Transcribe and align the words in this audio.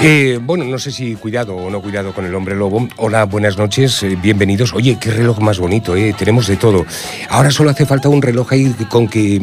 Eh, 0.00 0.38
bueno, 0.40 0.64
no 0.64 0.78
sé 0.78 0.92
si 0.92 1.16
cuidado 1.16 1.56
o 1.56 1.70
no 1.70 1.82
cuidado 1.82 2.12
con 2.12 2.24
el 2.24 2.32
hombre 2.32 2.54
lobo. 2.54 2.86
Hola, 2.98 3.24
buenas 3.24 3.58
noches, 3.58 4.00
eh, 4.04 4.16
bienvenidos. 4.22 4.72
Oye, 4.72 4.96
qué 5.00 5.10
reloj 5.10 5.40
más 5.40 5.58
bonito, 5.58 5.96
¿eh? 5.96 6.14
Tenemos 6.16 6.46
de 6.46 6.56
todo. 6.56 6.86
Ahora 7.28 7.50
solo 7.50 7.70
hace 7.70 7.84
falta 7.84 8.08
un 8.08 8.22
reloj 8.22 8.52
ahí 8.52 8.72
con 8.88 9.08
que, 9.08 9.42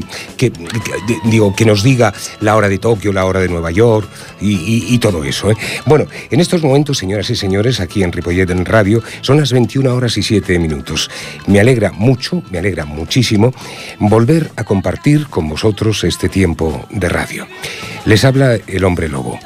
digo, 1.26 1.54
que 1.54 1.66
nos 1.66 1.84
diga 1.84 2.14
la 2.40 2.56
hora 2.56 2.70
de 2.70 2.78
Tokio, 2.78 3.12
la 3.12 3.26
hora 3.26 3.42
de 3.42 3.50
Nueva 3.50 3.70
York 3.70 4.08
y, 4.40 4.98
todo 5.00 5.26
eso. 5.26 5.52
Bueno, 5.86 6.06
en 6.32 6.40
estos 6.40 6.64
momentos, 6.64 7.00
señoras 7.00 7.30
y 7.30 7.36
señores, 7.36 7.82
aquí 7.82 8.02
en 8.02 8.14
Ripollet 8.14 8.50
en 8.50 8.64
Radio, 8.64 9.04
son 9.20 9.38
las 9.38 9.52
21 9.52 9.94
horas 9.94 10.18
y 10.18 10.24
7 10.24 10.58
minutos. 10.58 11.12
Me 11.48 11.60
alegra 11.60 11.92
mucho, 11.92 12.42
me 12.50 12.60
alegra 12.60 12.86
muchísimo 12.86 13.54
volver 14.00 14.52
a 14.56 14.64
compartir 14.64 15.28
con 15.28 15.50
vosotros 15.50 16.06
este 16.06 16.30
tiempo 16.30 16.86
de 16.92 17.10
radio. 17.10 17.46
Les 18.06 18.24
habla 18.24 18.58
el 18.68 18.86
hombre 18.86 19.10
lobo. 19.10 19.38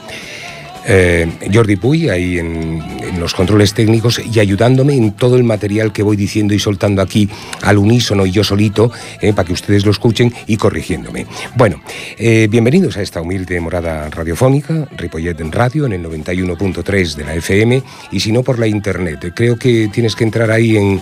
Eh, 0.91 1.27
Jordi 1.53 1.75
Puy 1.75 2.09
ahí 2.09 2.39
en, 2.39 2.81
los 3.19 3.35
controles 3.35 3.75
técnicos 3.75 4.19
y 4.19 4.39
ayudándome 4.39 4.95
en 4.95 5.11
todo 5.11 5.35
el 5.35 5.43
material 5.43 5.93
que 5.93 6.01
voy 6.01 6.15
diciendo 6.15 6.53
y 6.53 6.59
soltando 6.59 7.01
aquí 7.01 7.29
al 7.61 7.77
unísono 7.77 8.25
y 8.25 8.31
yo 8.31 8.43
solito 8.43 8.91
eh, 9.21 9.33
para 9.33 9.45
que 9.45 9.53
ustedes 9.53 9.85
lo 9.85 9.91
escuchen 9.91 10.33
y 10.47 10.57
corrigiéndome. 10.57 11.27
Bueno, 11.55 11.81
eh, 12.17 12.47
bienvenidos 12.49 12.97
a 12.97 13.01
esta 13.03 13.21
humilde 13.21 13.59
morada 13.59 14.09
radiofónica, 14.09 14.87
Ripollet 14.97 15.39
en 15.39 15.51
radio 15.51 15.85
en 15.85 15.93
el 15.93 16.03
91.3 16.03 17.15
de 17.15 17.23
la 17.23 17.35
FM 17.35 17.83
y 18.11 18.19
si 18.19 18.31
no 18.31 18.41
por 18.41 18.57
la 18.57 18.65
internet. 18.65 19.31
Creo 19.35 19.57
que 19.57 19.89
tienes 19.93 20.15
que 20.15 20.23
entrar 20.23 20.49
ahí 20.49 20.75
en 20.77 21.01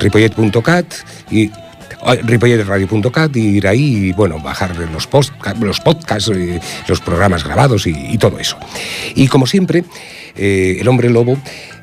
ripollet.cat 0.00 0.86
y 1.30 1.50
ripolletradio.cat 2.14 3.36
ir 3.36 3.66
ahí 3.66 4.08
y, 4.08 4.12
bueno, 4.12 4.40
bajar 4.40 4.76
los, 4.92 5.06
post, 5.06 5.32
los 5.60 5.80
podcasts, 5.80 6.30
eh, 6.34 6.60
los 6.86 7.00
programas 7.00 7.44
grabados 7.44 7.86
y, 7.86 8.16
todo 8.18 8.38
eso. 8.38 8.56
Y 9.14 9.28
como 9.28 9.46
siempre, 9.46 9.84
eh, 10.36 10.78
el 10.80 10.88
hombre 10.88 11.10
lobo 11.10 11.38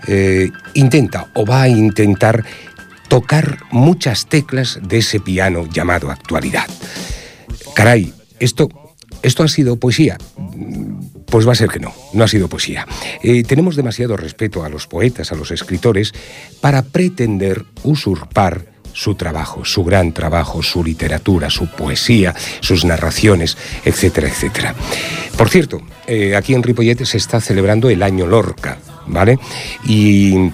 eh, 0.08 0.50
intenta 0.74 1.28
o 1.34 1.46
va 1.46 1.64
a 1.64 1.70
intentar 1.70 2.44
tocar 3.08 3.60
muchas 3.72 4.28
teclas 4.28 4.80
de 4.82 5.00
ese 5.00 5.20
piano 5.20 5.68
llamado 5.68 6.10
actualidad. 6.10 6.68
Caray, 7.76 8.14
esto, 8.40 8.70
esto 9.22 9.44
ha 9.44 9.48
sido 9.48 9.78
poesía. 9.78 10.18
Pues 11.28 11.48
va 11.48 11.54
a 11.54 11.56
ser 11.56 11.70
que 11.70 11.80
no, 11.80 11.94
no 12.14 12.24
ha 12.24 12.28
sido 12.28 12.48
poesía. 12.48 12.86
tenemos 13.48 13.76
demasiado 13.76 14.16
respeto 14.18 14.64
a 14.64 14.70
los 14.70 14.86
poetas, 14.86 15.32
a 15.32 15.36
los 15.36 15.50
escritores, 15.50 16.14
para 16.62 16.84
pretender 16.84 17.66
usurpar 17.84 18.73
su 18.94 19.16
trabajo, 19.16 19.66
su 19.66 19.84
gran 19.84 20.14
trabajo, 20.14 20.64
su 20.64 20.84
literatura, 20.84 21.50
su 21.50 21.68
poesía, 21.68 22.34
sus 22.62 22.86
narraciones, 22.86 23.58
etcétera, 23.84 24.28
etcétera. 24.28 24.76
Por 25.38 25.50
cierto, 25.50 25.82
eh, 26.08 26.36
aquí 26.36 26.54
en 26.54 26.64
Ripollet 26.64 27.04
se 27.06 27.18
está 27.18 27.42
celebrando 27.42 27.90
el 27.90 28.04
Año 28.04 28.28
Lorca, 28.28 28.78
¿vale? 29.08 29.40
Y 29.86 30.52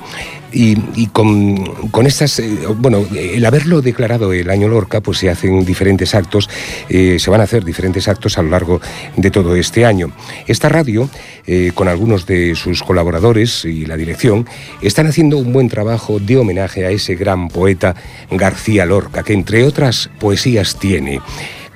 y, 0.51 1.07
con, 1.07 2.05
estas, 2.05 2.39
eh, 2.39 2.59
bueno, 2.75 3.05
el 3.15 3.45
haberlo 3.45 3.81
declarado 3.81 4.33
el 4.33 4.49
año 4.49 4.67
Lorca, 4.67 5.01
pues 5.01 5.19
se 5.19 5.29
hacen 5.29 5.63
diferentes 5.65 6.15
actos, 6.15 6.49
eh, 6.89 7.17
se 7.19 7.29
van 7.29 7.41
a 7.41 7.43
hacer 7.43 7.63
diferentes 7.63 8.07
actos 8.07 8.37
a 8.37 8.41
lo 8.41 8.49
largo 8.49 8.81
de 9.15 9.31
todo 9.31 9.55
este 9.55 9.85
año. 9.85 10.11
Esta 10.47 10.69
radio, 10.69 11.09
eh, 11.45 11.71
con 11.73 11.87
algunos 11.87 12.25
de 12.25 12.55
sus 12.55 12.81
colaboradores 12.83 13.65
y 13.65 13.85
la 13.85 13.97
dirección, 13.97 14.47
están 14.81 15.07
haciendo 15.07 15.37
un 15.37 15.53
buen 15.53 15.69
trabajo 15.69 16.19
de 16.19 16.37
homenaje 16.37 16.85
a 16.85 16.89
ese 16.89 17.15
gran 17.15 17.49
poeta 17.49 17.95
García 18.31 18.85
Lorca, 18.85 19.23
que 19.23 19.33
entre 19.33 19.63
otras 19.63 20.09
poesías 20.19 20.77
tiene 20.77 21.21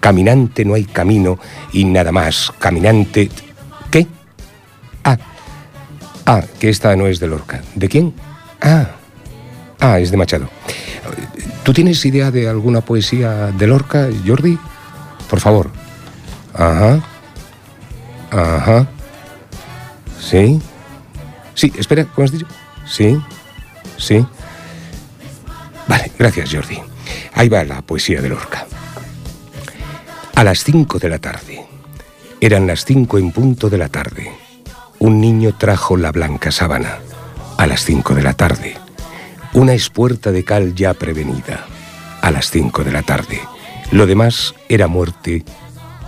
Caminante 0.04 0.66
no 0.66 0.74
hay 0.74 0.84
camino 0.84 1.40
y 1.72 1.86
nada 1.86 2.12
más. 2.12 2.52
Caminante... 2.60 3.30
Ah, 6.26 6.42
ah, 6.42 6.44
que 6.60 6.70
esta 6.70 6.96
no 6.96 7.08
es 7.08 7.20
de 7.20 7.28
Lorca. 7.28 7.62
¿De 7.76 7.90
quién? 7.90 8.14
Ah, 8.62 8.88
ah, 9.80 10.00
es 10.00 10.12
de 10.12 10.18
Machado. 10.18 10.50
¿Tú 11.64 11.74
tienes 11.74 12.04
idea 12.06 12.32
de 12.32 12.48
alguna 12.48 12.82
poesía 12.82 13.52
de 13.52 13.68
Lorca, 13.68 14.10
Jordi? 14.26 14.58
Por 15.30 15.40
favor. 15.40 15.72
Ajá. 16.54 17.02
Ajá. 18.32 18.88
Sí. 20.20 20.62
Sí, 21.54 21.72
espera, 21.78 22.06
¿cómo 22.06 22.26
has 22.26 22.32
dicho? 22.32 22.48
Sí. 22.86 23.22
Sí. 23.98 24.26
Vale, 25.88 26.12
gracias, 26.18 26.50
Jordi. 26.52 26.80
Ahí 27.34 27.50
va 27.50 27.64
la 27.64 27.82
poesía 27.82 28.22
de 28.22 28.30
Lorca. 28.30 28.66
A 30.36 30.44
las 30.44 30.64
cinco 30.64 31.00
de 31.00 31.10
la 31.10 31.20
tarde. 31.20 31.66
Eran 32.42 32.68
las 32.68 32.86
cinco 32.86 33.18
en 33.18 33.32
punto 33.32 33.70
de 33.70 33.78
la 33.78 33.90
tarde. 33.90 34.43
Un 35.04 35.20
niño 35.20 35.54
trajo 35.54 35.98
la 35.98 36.14
blanca 36.14 36.50
sábana 36.50 37.00
a 37.58 37.68
las 37.68 37.84
5 37.84 38.16
de 38.16 38.24
la 38.24 38.36
tarde. 38.36 38.78
Una 39.52 39.74
espuerta 39.74 40.32
de 40.32 40.46
cal 40.46 40.76
ya 40.76 40.94
prevenida, 40.94 41.66
a 42.22 42.32
las 42.32 42.50
5 42.50 42.86
de 42.86 42.92
la 42.94 43.02
tarde. 43.02 43.42
Lo 43.92 44.06
demás 44.06 44.56
era 44.70 44.88
muerte 44.88 45.44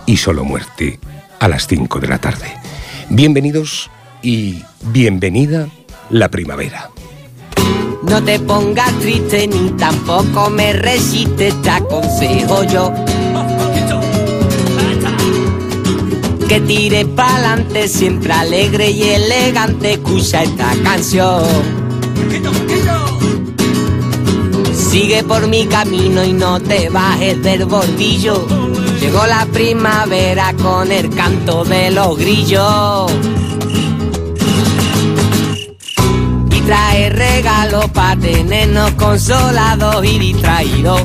y 0.06 0.16
solo 0.16 0.44
muerte, 0.44 0.98
a 1.38 1.46
las 1.46 1.66
5 1.66 2.00
de 2.00 2.08
la 2.08 2.16
tarde. 2.16 2.46
Bienvenidos 3.10 3.90
y 4.22 4.64
bienvenida 4.84 5.68
la 6.08 6.30
primavera. 6.30 6.88
No 8.02 8.24
te 8.24 8.40
pongas 8.40 8.98
triste 9.00 9.46
ni 9.46 9.72
tampoco 9.72 10.48
me 10.48 10.72
resistes, 10.72 11.60
te 11.60 11.68
aconsejo 11.68 12.64
yo 12.64 12.94
que 16.48 16.60
tire 16.60 17.04
pa'lante, 17.04 17.88
siempre 17.88 18.32
alegre 18.32 18.90
y 18.90 19.02
elegante, 19.02 19.94
escucha 19.94 20.42
esta 20.42 20.72
canción. 20.82 21.42
Sigue 24.72 25.24
por 25.24 25.48
mi 25.48 25.66
camino 25.66 26.24
y 26.24 26.32
no 26.32 26.60
te 26.60 26.88
bajes 26.88 27.42
del 27.42 27.64
bordillo. 27.64 28.46
Llegó 29.00 29.26
la 29.26 29.46
primavera 29.46 30.54
con 30.54 30.92
el 30.92 31.10
canto 31.10 31.64
de 31.64 31.90
los 31.90 32.16
grillos. 32.16 33.12
Y 36.50 36.60
trae 36.60 37.10
regalos 37.10 37.90
para 37.90 38.20
tenernos 38.20 38.92
consolados 38.92 40.04
y 40.04 40.18
distraídos. 40.18 41.02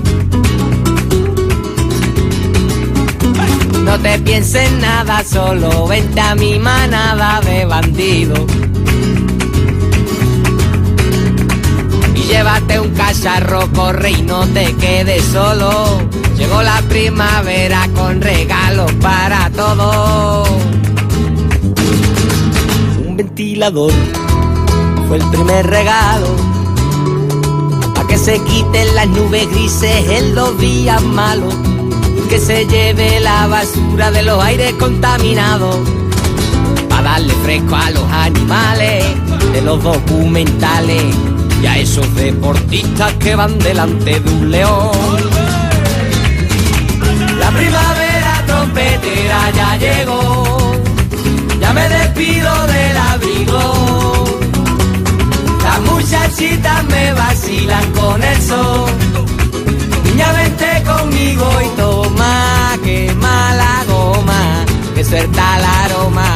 No 3.92 4.00
te 4.00 4.18
pienses 4.20 4.72
nada, 4.80 5.22
solo 5.22 5.86
vente 5.86 6.22
a 6.22 6.34
mi 6.34 6.58
manada 6.58 7.42
de 7.42 7.66
bandidos. 7.66 8.40
Y 12.16 12.22
llévate 12.22 12.80
un 12.80 12.92
cacharro, 12.92 13.70
corre 13.74 14.12
y 14.12 14.22
no 14.22 14.48
te 14.48 14.74
quedes 14.78 15.26
solo. 15.26 16.00
Llegó 16.38 16.62
la 16.64 16.82
primavera 16.84 17.90
con 17.94 18.22
regalos 18.22 18.90
para 19.02 19.50
todos. 19.50 20.50
Un 23.06 23.18
ventilador 23.18 23.92
fue 25.10 25.18
el 25.18 25.30
primer 25.32 25.68
regalo. 25.68 26.28
Para 27.94 28.08
que 28.08 28.18
se 28.18 28.42
quiten 28.46 28.96
las 28.96 29.08
nubes 29.08 29.52
grises 29.52 30.10
en 30.12 30.34
los 30.34 30.58
días 30.60 31.02
malos 31.04 31.54
que 32.32 32.40
se 32.40 32.66
lleve 32.66 33.20
la 33.20 33.46
basura 33.46 34.10
de 34.10 34.24
los 34.24 34.42
aires 34.42 34.72
contaminados. 34.80 35.76
Para 36.88 37.12
darle 37.12 37.34
fresco 37.44 37.76
a 37.76 37.92
los 37.92 38.10
animales 38.10 39.04
de 39.52 39.62
los 39.62 39.84
documentales 39.84 41.04
y 41.62 41.66
a 41.66 41.78
esos 41.78 42.16
deportistas 42.16 43.12
que 43.16 43.36
van 43.36 43.60
delante 43.60 44.22
de 44.22 44.32
un 44.32 44.50
león. 44.50 45.20
La 47.38 47.52
primavera 47.52 48.44
trompetera 48.48 49.52
ya 49.54 49.76
llegó, 49.76 50.76
ya 51.60 51.74
me 51.74 51.90
despido 51.90 52.68
del 52.68 52.98
abrigo. 52.98 54.26
Las 55.64 55.82
muchachitas 55.82 56.84
me 56.86 57.12
vacilan 57.12 57.92
con 57.92 58.24
el 58.24 58.42
sol. 58.42 58.90
Niña, 60.06 60.32
vente 60.32 60.84
conmigo 60.86 61.50
y 61.62 61.81
que 65.10 65.18
el 65.18 65.30
aroma, 65.38 66.28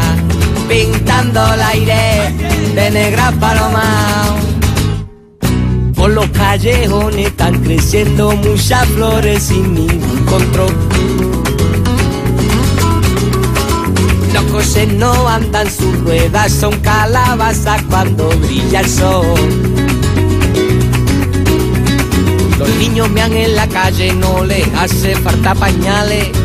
pintando 0.68 1.54
el 1.54 1.62
aire 1.62 2.34
de 2.74 2.90
negra 2.90 3.32
paloma. 3.40 4.38
Por 5.96 6.10
los 6.12 6.28
callejones 6.30 7.28
están 7.28 7.62
creciendo 7.64 8.36
muchas 8.36 8.88
flores 8.88 9.44
sin 9.44 9.76
ningún 9.76 10.26
control. 10.26 10.74
Los 14.34 14.44
coches 14.46 14.88
no 14.94 15.28
andan 15.28 15.70
sus 15.70 16.00
ruedas, 16.00 16.52
son 16.52 16.76
calabazas 16.80 17.84
cuando 17.84 18.30
brilla 18.30 18.80
el 18.80 18.90
sol. 18.90 19.26
Los 22.58 22.70
niños 22.78 23.10
mean 23.12 23.34
en 23.34 23.56
la 23.56 23.68
calle, 23.68 24.12
no 24.14 24.44
les 24.44 24.68
hace 24.74 25.16
falta 25.18 25.54
pañales. 25.54 26.45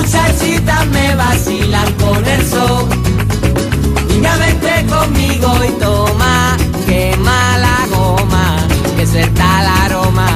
Muchachitas 0.00 0.86
me 0.86 1.14
vacilan 1.14 1.92
con 1.94 2.24
el 2.26 2.46
sol. 2.48 2.88
Niña, 4.08 4.36
vente 4.36 4.86
conmigo 4.86 5.50
y 5.68 5.72
toma, 5.78 6.56
quema 6.86 7.58
la 7.58 7.86
goma, 7.94 8.56
que 8.96 9.06
suelta 9.06 9.60
el 9.60 9.68
aroma, 9.84 10.28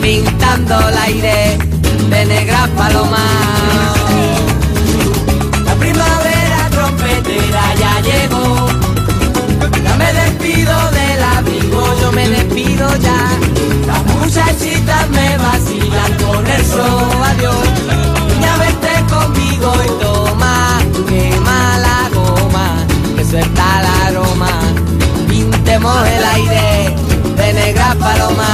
pintando 0.00 0.88
el 0.88 0.98
aire 0.98 1.58
de 2.10 2.24
negra 2.26 2.68
paloma. 2.76 3.24
La 5.64 5.74
primavera 5.74 6.60
trompetera 6.70 7.64
ya 7.82 8.00
llegó, 8.00 8.68
ya 9.84 9.96
me 9.96 10.12
despido 10.12 10.74
del 10.98 11.22
abrigo, 11.36 12.00
yo 12.00 12.12
me 12.12 12.28
despido 12.28 12.86
ya. 12.98 13.20
Las 13.86 14.04
muchachitas 14.14 15.08
me 15.10 15.36
vacilan 15.36 16.12
con 16.24 16.46
el 16.46 16.64
sol, 16.64 17.22
adiós. 17.30 17.83
Aroma, 24.06 24.50
pintemos 25.28 26.06
el 26.06 26.24
aire 26.24 26.94
de 27.36 27.52
negra 27.52 27.94
paloma. 27.98 28.48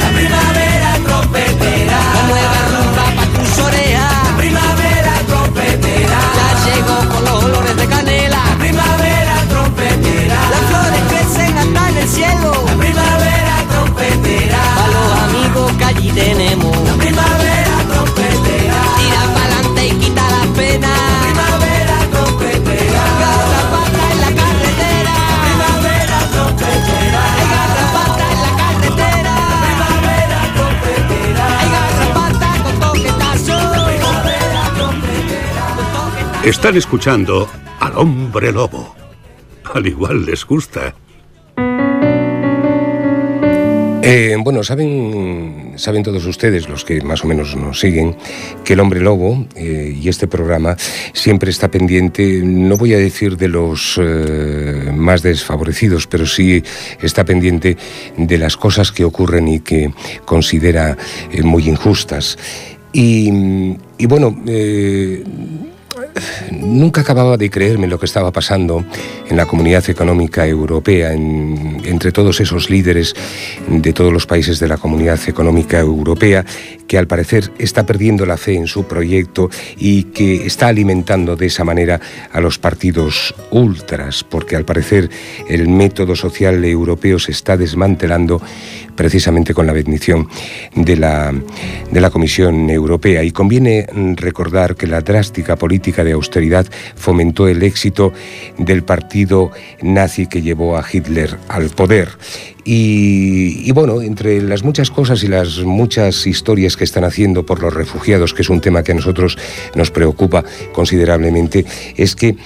La 0.00 0.08
primavera 0.18 0.90
trompetera, 1.04 1.98
la 2.16 2.22
nueva 2.30 2.60
rumba 2.72 3.04
pa' 3.16 3.28
tus 3.38 3.58
orejas. 3.58 4.12
La 4.28 4.36
primavera 4.36 5.12
trompetera, 5.26 6.18
ya 6.38 6.48
llegó 6.66 6.96
con 7.12 7.24
los 7.24 7.44
olores 7.44 7.76
de 7.76 7.86
canela. 7.86 8.40
La 8.50 8.56
primavera 8.58 9.34
trompetera, 9.48 10.36
las 10.52 10.62
flores 10.70 11.02
crecen 11.10 11.58
hasta 11.58 11.88
en 11.90 11.96
el 11.96 12.08
cielo. 12.08 12.52
La 12.66 12.74
primavera 12.74 13.54
trompetera, 13.70 14.60
a 14.82 14.86
los 14.94 15.08
amigos 15.26 15.72
que 15.78 15.84
allí 15.84 16.10
tenemos. 16.12 16.76
La 16.88 16.94
primavera 16.94 17.43
Están 36.44 36.76
escuchando 36.76 37.48
al 37.80 37.96
hombre 37.96 38.52
lobo. 38.52 38.94
Al 39.72 39.86
igual 39.86 40.26
les 40.26 40.44
gusta. 40.44 40.94
Eh, 44.02 44.36
bueno, 44.38 44.62
saben, 44.62 45.72
saben 45.76 46.02
todos 46.02 46.26
ustedes, 46.26 46.68
los 46.68 46.84
que 46.84 47.00
más 47.00 47.24
o 47.24 47.28
menos 47.28 47.56
nos 47.56 47.80
siguen, 47.80 48.14
que 48.62 48.74
el 48.74 48.80
hombre 48.80 49.00
lobo 49.00 49.46
eh, 49.56 49.98
y 49.98 50.06
este 50.10 50.26
programa 50.26 50.76
siempre 51.14 51.50
está 51.50 51.70
pendiente, 51.70 52.42
no 52.44 52.76
voy 52.76 52.92
a 52.92 52.98
decir 52.98 53.38
de 53.38 53.48
los 53.48 53.98
eh, 53.98 54.92
más 54.94 55.22
desfavorecidos, 55.22 56.06
pero 56.06 56.26
sí 56.26 56.62
está 57.00 57.24
pendiente 57.24 57.78
de 58.18 58.36
las 58.36 58.58
cosas 58.58 58.92
que 58.92 59.06
ocurren 59.06 59.48
y 59.48 59.60
que 59.60 59.94
considera 60.26 60.98
eh, 61.32 61.42
muy 61.42 61.66
injustas. 61.70 62.36
Y, 62.92 63.30
y 63.96 64.04
bueno, 64.06 64.36
Nunca 66.52 67.00
acababa 67.00 67.36
de 67.36 67.50
creerme 67.50 67.86
lo 67.88 67.98
que 67.98 68.06
estaba 68.06 68.30
pasando 68.32 68.84
en 69.28 69.36
la 69.36 69.46
Comunidad 69.46 69.88
Económica 69.90 70.46
Europea, 70.46 71.12
en- 71.12 71.80
entre 71.84 72.12
todos 72.12 72.40
esos 72.40 72.70
líderes 72.70 73.14
de 73.68 73.92
todos 73.92 74.12
los 74.12 74.26
países 74.26 74.60
de 74.60 74.68
la 74.68 74.76
Comunidad 74.76 75.18
Económica 75.26 75.78
Europea, 75.80 76.44
que 76.86 76.98
al 76.98 77.06
parecer 77.06 77.50
está 77.58 77.86
perdiendo 77.86 78.26
la 78.26 78.36
fe 78.36 78.54
en 78.54 78.66
su 78.66 78.84
proyecto 78.84 79.50
y 79.76 80.04
que 80.04 80.46
está 80.46 80.68
alimentando 80.68 81.34
de 81.36 81.46
esa 81.46 81.64
manera 81.64 82.00
a 82.32 82.40
los 82.40 82.58
partidos 82.58 83.34
ultras, 83.50 84.22
porque 84.24 84.54
al 84.56 84.64
parecer 84.64 85.08
el 85.48 85.68
método 85.68 86.14
social 86.14 86.64
europeo 86.64 87.18
se 87.18 87.32
está 87.32 87.56
desmantelando 87.56 88.40
precisamente 88.94 89.54
con 89.54 89.66
la 89.66 89.72
bendición 89.72 90.28
de 90.76 90.96
la, 90.96 91.32
de 91.90 92.00
la 92.00 92.10
Comisión 92.10 92.70
Europea. 92.70 93.24
Y 93.24 93.32
conviene 93.32 93.86
recordar 94.16 94.76
que 94.76 94.86
la 94.86 95.00
drástica 95.00 95.56
política 95.56 96.03
de 96.04 96.12
austeridad 96.12 96.66
fomentó 96.94 97.48
el 97.48 97.62
éxito 97.62 98.12
del 98.58 98.84
partido 98.84 99.50
nazi 99.82 100.26
que 100.26 100.42
llevó 100.42 100.76
a 100.76 100.84
Hitler 100.90 101.38
al 101.48 101.70
poder. 101.70 102.08
Y, 102.64 103.68
y 103.68 103.72
bueno, 103.72 104.00
entre 104.00 104.40
las 104.40 104.64
muchas 104.64 104.90
cosas 104.90 105.22
y 105.22 105.28
las 105.28 105.58
muchas 105.60 106.26
historias 106.26 106.76
que 106.76 106.84
están 106.84 107.04
haciendo 107.04 107.44
por 107.44 107.60
los 107.60 107.74
refugiados, 107.74 108.32
que 108.32 108.42
es 108.42 108.48
un 108.48 108.60
tema 108.60 108.82
que 108.82 108.92
a 108.92 108.94
nosotros 108.94 109.36
nos 109.74 109.90
preocupa 109.90 110.44
considerablemente, 110.72 111.64
es 111.96 112.16
que 112.16 112.36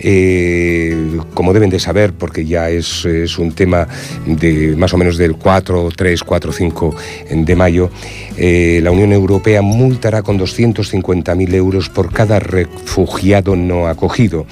eh, 0.00 1.18
como 1.34 1.52
deben 1.52 1.70
de 1.70 1.80
saber, 1.80 2.12
porque 2.12 2.44
ya 2.44 2.70
es, 2.70 3.04
es 3.04 3.38
un 3.38 3.52
tema 3.52 3.88
de 4.26 4.76
más 4.76 4.94
o 4.94 4.96
menos 4.96 5.16
del 5.16 5.34
4, 5.34 5.90
3, 5.96 6.22
4, 6.22 6.52
5 6.52 6.96
de 7.30 7.56
mayo, 7.56 7.90
eh, 8.36 8.80
la 8.82 8.90
Unión 8.90 9.12
Europea 9.12 9.60
multará 9.60 10.22
con 10.22 10.38
250.000 10.38 11.54
euros 11.54 11.88
por 11.88 12.12
cada 12.12 12.38
refugiado 12.38 13.56
no 13.56 13.88
acogido. 13.88 14.46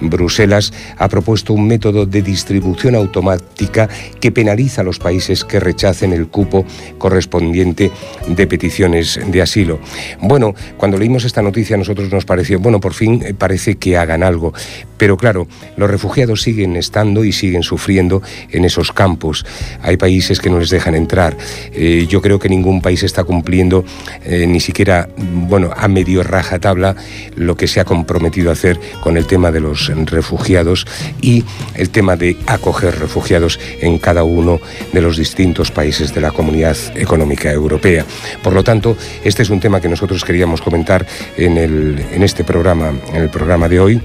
Bruselas 0.00 0.72
ha 0.96 1.08
propuesto 1.08 1.52
un 1.52 1.66
método 1.66 2.06
de 2.06 2.22
distribución 2.22 2.94
automática 2.94 3.88
que 4.20 4.30
penaliza 4.30 4.57
a 4.58 4.82
los 4.82 4.98
países 4.98 5.44
que 5.44 5.60
rechacen 5.60 6.12
el 6.12 6.26
cupo 6.26 6.64
correspondiente 6.98 7.92
de 8.26 8.46
peticiones 8.48 9.20
de 9.24 9.40
asilo. 9.40 9.78
Bueno, 10.20 10.52
cuando 10.76 10.98
leímos 10.98 11.24
esta 11.24 11.42
noticia 11.42 11.76
a 11.76 11.78
nosotros 11.78 12.10
nos 12.10 12.24
pareció, 12.24 12.58
bueno, 12.58 12.80
por 12.80 12.92
fin 12.92 13.22
eh, 13.24 13.34
parece 13.34 13.76
que 13.76 13.96
hagan 13.96 14.24
algo. 14.24 14.52
Pero 14.96 15.16
claro, 15.16 15.46
los 15.76 15.88
refugiados 15.88 16.42
siguen 16.42 16.74
estando 16.74 17.24
y 17.24 17.30
siguen 17.30 17.62
sufriendo 17.62 18.20
en 18.50 18.64
esos 18.64 18.90
campos. 18.90 19.46
Hay 19.80 19.96
países 19.96 20.40
que 20.40 20.50
no 20.50 20.58
les 20.58 20.70
dejan 20.70 20.96
entrar. 20.96 21.36
Eh, 21.72 22.06
yo 22.08 22.20
creo 22.20 22.40
que 22.40 22.48
ningún 22.48 22.82
país 22.82 23.04
está 23.04 23.22
cumpliendo 23.22 23.84
eh, 24.24 24.44
ni 24.48 24.58
siquiera, 24.58 25.08
bueno, 25.16 25.70
a 25.76 25.86
medio 25.86 26.24
raja 26.24 26.58
tabla 26.58 26.96
lo 27.36 27.56
que 27.56 27.68
se 27.68 27.78
ha 27.78 27.84
comprometido 27.84 28.50
a 28.50 28.54
hacer 28.54 28.80
con 29.04 29.16
el 29.16 29.26
tema 29.26 29.52
de 29.52 29.60
los 29.60 29.86
refugiados 30.10 30.84
y 31.20 31.44
el 31.76 31.90
tema 31.90 32.16
de 32.16 32.36
acoger 32.48 32.98
refugiados 32.98 33.60
en 33.80 33.98
cada 33.98 34.24
uno 34.24 34.47
de 34.92 35.00
los 35.00 35.16
distintos 35.16 35.70
países 35.70 36.14
de 36.14 36.20
la 36.20 36.30
Comunidad 36.30 36.76
Económica 36.94 37.52
Europea. 37.52 38.04
Por 38.42 38.54
lo 38.54 38.64
tanto, 38.64 38.96
este 39.24 39.42
es 39.42 39.50
un 39.50 39.60
tema 39.60 39.80
que 39.80 39.88
nosotros 39.88 40.24
queríamos 40.24 40.62
comentar 40.62 41.06
en, 41.36 41.58
el, 41.58 42.04
en 42.12 42.22
este 42.22 42.44
programa, 42.44 42.92
en 43.12 43.22
el 43.22 43.28
programa 43.28 43.68
de 43.68 43.80
hoy 43.80 44.00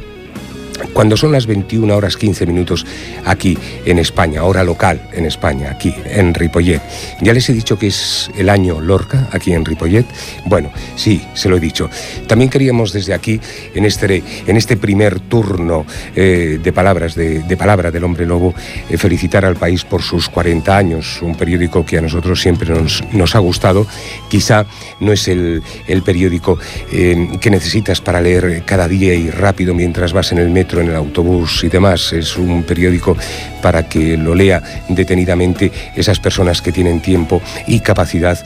cuando 0.94 1.18
son 1.18 1.32
las 1.32 1.48
21 1.48 1.96
horas 1.96 2.18
15 2.18 2.46
minutos 2.46 2.86
aquí 3.26 3.58
en 3.86 4.00
España, 4.00 4.44
hora 4.44 4.64
local 4.64 5.10
en 5.14 5.26
España, 5.26 5.72
aquí 5.72 5.94
en 6.06 6.34
Ripollet. 6.34 6.82
Ya 7.22 7.34
les 7.34 7.50
he 7.50 7.54
dicho 7.54 7.78
que 7.78 7.88
es 7.88 8.30
el 8.38 8.50
año 8.50 8.80
Lorca, 8.80 9.28
aquí 9.32 9.54
en 9.54 9.66
Ripollet. 9.66 10.06
Bueno, 10.46 10.72
sí, 10.96 11.22
se 11.34 11.50
lo 11.50 11.58
he 11.58 11.60
dicho. 11.60 11.90
También 12.28 12.50
queríamos 12.50 12.94
desde 12.94 13.14
aquí, 13.14 13.40
en 13.74 13.86
este, 13.86 14.24
en 14.46 14.58
este 14.58 14.78
primer 14.78 15.20
turno 15.20 15.86
eh, 16.16 16.60
de 16.62 16.74
palabras, 16.74 17.16
de, 17.16 17.58
palabra 17.58 17.92
del 17.92 18.04
hombre 18.04 18.26
lobo, 18.26 18.54
eh, 18.90 18.98
felicitar 18.98 19.46
al 19.46 19.56
país 19.56 19.84
por 19.84 20.02
sus 20.02 20.30
40 20.30 20.78
años, 20.78 21.22
un 21.22 21.36
periódico 21.36 21.86
que 21.86 21.98
a 21.98 22.02
nosotros 22.02 22.42
siempre 22.42 22.70
nos, 22.70 23.36
ha 23.36 23.40
gustado. 23.40 23.88
Quizá 24.30 24.66
no 25.00 25.12
es 25.12 25.28
el, 25.28 25.64
periódico 26.06 26.60
eh, 26.92 27.30
que 27.40 27.50
necesitas 27.50 28.02
para 28.02 28.22
leer 28.22 28.64
cada 28.66 28.88
día 28.88 29.14
y 29.14 29.30
rápido 29.30 29.74
mientras 29.74 30.14
vas 30.14 30.32
en 30.32 30.38
el 30.38 30.50
metro 30.50 30.83
en 30.84 30.90
el 30.90 30.96
autobús 30.96 31.64
y 31.64 31.70
demás. 31.70 32.14
Es 32.14 32.38
un 32.38 32.64
periódico 32.64 33.18
para 33.62 33.88
que 33.88 34.18
lo 34.18 34.36
lea 34.36 34.62
detenidamente 34.90 35.72
esas 35.96 36.20
personas 36.20 36.62
que 36.62 36.72
tienen 36.72 37.02
tiempo 37.02 37.42
y 37.68 37.80
capacidad 37.80 38.38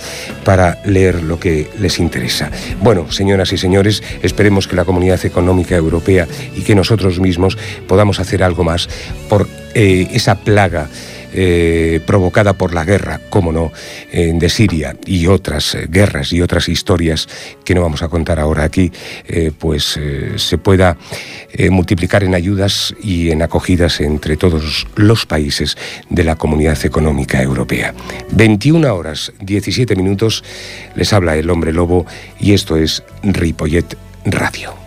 para 0.43 0.77
leer 0.85 1.23
lo 1.23 1.39
que 1.39 1.69
les 1.79 1.99
interesa. 1.99 2.51
Bueno, 2.81 3.11
señoras 3.11 3.51
y 3.51 3.57
señores, 3.57 4.03
esperemos 4.21 4.67
que 4.67 4.75
la 4.75 4.85
Comunidad 4.85 5.25
Económica 5.25 5.75
Europea 5.75 6.27
y 6.55 6.61
que 6.61 6.75
nosotros 6.75 7.19
mismos 7.19 7.57
podamos 7.87 8.19
hacer 8.19 8.43
algo 8.43 8.63
más 8.63 8.87
por 9.27 9.47
eh, 9.73 10.07
esa 10.11 10.35
plaga 10.35 10.87
eh, 11.39 11.99
provocada 12.03 12.53
por 12.53 12.73
la 12.73 12.83
guerra, 12.83 13.21
como 13.29 13.51
no, 13.51 13.71
de 14.11 14.49
Siria 14.49 14.97
y 15.05 15.27
otras 15.27 15.75
eh, 15.75 15.85
guerras 15.87 16.33
y 16.33 16.41
otras 16.41 16.67
historias 16.67 17.29
que 17.63 17.75
no 17.75 17.83
vamos 17.83 18.01
a 18.01 18.07
contar 18.07 18.39
ahora 18.39 18.63
aquí, 18.63 18.91
eh, 19.27 19.51
pues 19.55 19.99
se 20.35 20.57
pueda 20.57 20.97
multiplicar 21.69 22.23
en 22.23 22.33
ayudas 22.33 22.95
y 23.03 23.29
en 23.29 23.43
acogidas 23.43 24.01
entre 24.01 24.35
todos 24.35 24.87
los 24.95 25.27
países 25.27 25.77
de 26.09 26.23
la 26.23 26.35
Comunidad 26.37 26.83
Económica 26.83 27.39
Europea. 27.41 27.93
21 28.31 28.95
horas 28.95 29.31
17 29.39 29.95
minutos 29.95 30.43
les 30.95 31.13
habla 31.13 31.35
el 31.35 31.51
hombre 31.51 31.71
lobo 31.71 32.07
y 32.39 32.53
esto 32.53 32.77
es 32.77 33.03
Ripollet 33.21 33.95
Radio. 34.25 34.86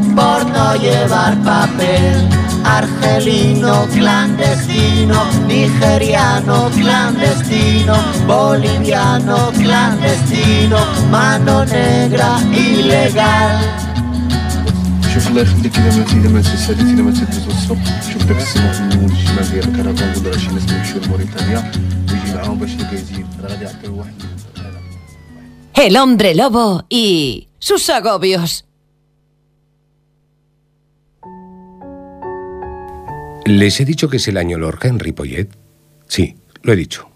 por 0.15 0.45
no 0.49 0.75
llevar 0.75 1.37
papel. 1.43 2.29
Argelino 2.63 3.87
clandestino, 3.91 5.25
nigeriano 5.47 6.69
clandestino, 6.69 7.95
boliviano 8.27 9.51
clandestino, 9.51 10.77
mano 11.09 11.65
negra 11.65 12.39
ilegal. 12.51 13.59
El 25.73 25.97
hombre 25.97 26.35
lobo 26.35 26.85
y 26.89 27.47
sus 27.59 27.89
agobios. 27.89 28.65
¿Les 33.45 33.79
he 33.79 33.85
dicho 33.85 34.07
que 34.07 34.17
es 34.17 34.27
el 34.27 34.37
año 34.37 34.59
Lorca 34.59 34.87
en 34.87 34.99
Ripollet? 34.99 35.49
Sí, 36.07 36.35
lo 36.61 36.73
he 36.73 36.75
dicho. 36.75 37.09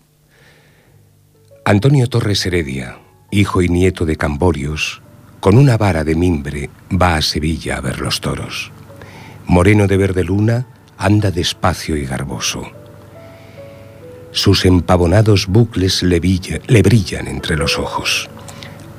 Antonio 1.64 2.08
Torres 2.08 2.44
Heredia, 2.46 2.98
hijo 3.30 3.62
y 3.62 3.70
nieto 3.70 4.06
de 4.06 4.16
Camborios, 4.16 5.02
con 5.40 5.58
una 5.58 5.78
vara 5.78 6.04
de 6.04 6.16
mimbre 6.16 6.72
va 6.92 7.16
a 7.16 7.22
Sevilla 7.22 7.78
a 7.78 7.82
ver 7.82 8.00
los 8.00 8.22
toros. 8.22 8.72
Moreno 9.46 9.86
de 9.86 9.98
verde 9.98 10.24
luna, 10.24 10.66
anda 10.98 11.30
despacio 11.30 11.96
y 11.96 12.06
garboso. 12.06 12.72
Sus 14.32 14.66
empavonados 14.66 15.46
bucles 15.46 16.02
le, 16.02 16.20
le 16.20 16.82
brillan 16.82 17.28
entre 17.28 17.56
los 17.56 17.78
ojos. 17.78 18.30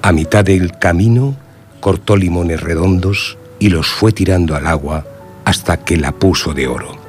A 0.00 0.12
mitad 0.12 0.45
del 0.45 0.78
camino 0.78 1.37
cortó 1.80 2.16
limones 2.16 2.61
redondos 2.61 3.37
y 3.59 3.71
los 3.71 3.88
fue 3.88 4.12
tirando 4.12 4.54
al 4.54 4.68
agua 4.68 5.04
hasta 5.45 5.78
que 5.78 5.97
la 5.97 6.12
puso 6.12 6.54
de 6.54 6.68
oro. 6.68 7.05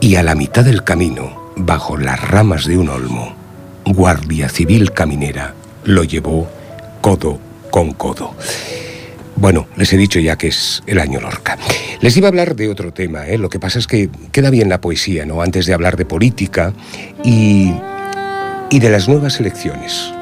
Y 0.00 0.14
a 0.14 0.22
la 0.22 0.34
mitad 0.34 0.64
del 0.64 0.84
camino, 0.84 1.52
bajo 1.56 1.96
las 1.96 2.20
ramas 2.20 2.66
de 2.66 2.78
un 2.78 2.88
olmo, 2.88 3.34
Guardia 3.84 4.48
Civil 4.48 4.92
Caminera 4.92 5.54
lo 5.84 6.04
llevó 6.04 6.48
codo 7.00 7.40
con 7.70 7.92
codo. 7.92 8.34
Bueno, 9.34 9.66
les 9.76 9.92
he 9.92 9.96
dicho 9.96 10.20
ya 10.20 10.36
que 10.36 10.48
es 10.48 10.82
el 10.86 11.00
año 11.00 11.20
Lorca. 11.20 11.58
Les 12.00 12.16
iba 12.16 12.28
a 12.28 12.30
hablar 12.30 12.54
de 12.54 12.68
otro 12.68 12.92
tema, 12.92 13.26
¿eh? 13.26 13.38
lo 13.38 13.48
que 13.48 13.58
pasa 13.58 13.78
es 13.78 13.86
que 13.86 14.08
queda 14.30 14.50
bien 14.50 14.68
la 14.68 14.80
poesía, 14.80 15.26
¿no? 15.26 15.42
Antes 15.42 15.66
de 15.66 15.74
hablar 15.74 15.96
de 15.96 16.04
política 16.04 16.72
y, 17.24 17.72
y 18.70 18.78
de 18.78 18.90
las 18.90 19.08
nuevas 19.08 19.40
elecciones. 19.40 20.12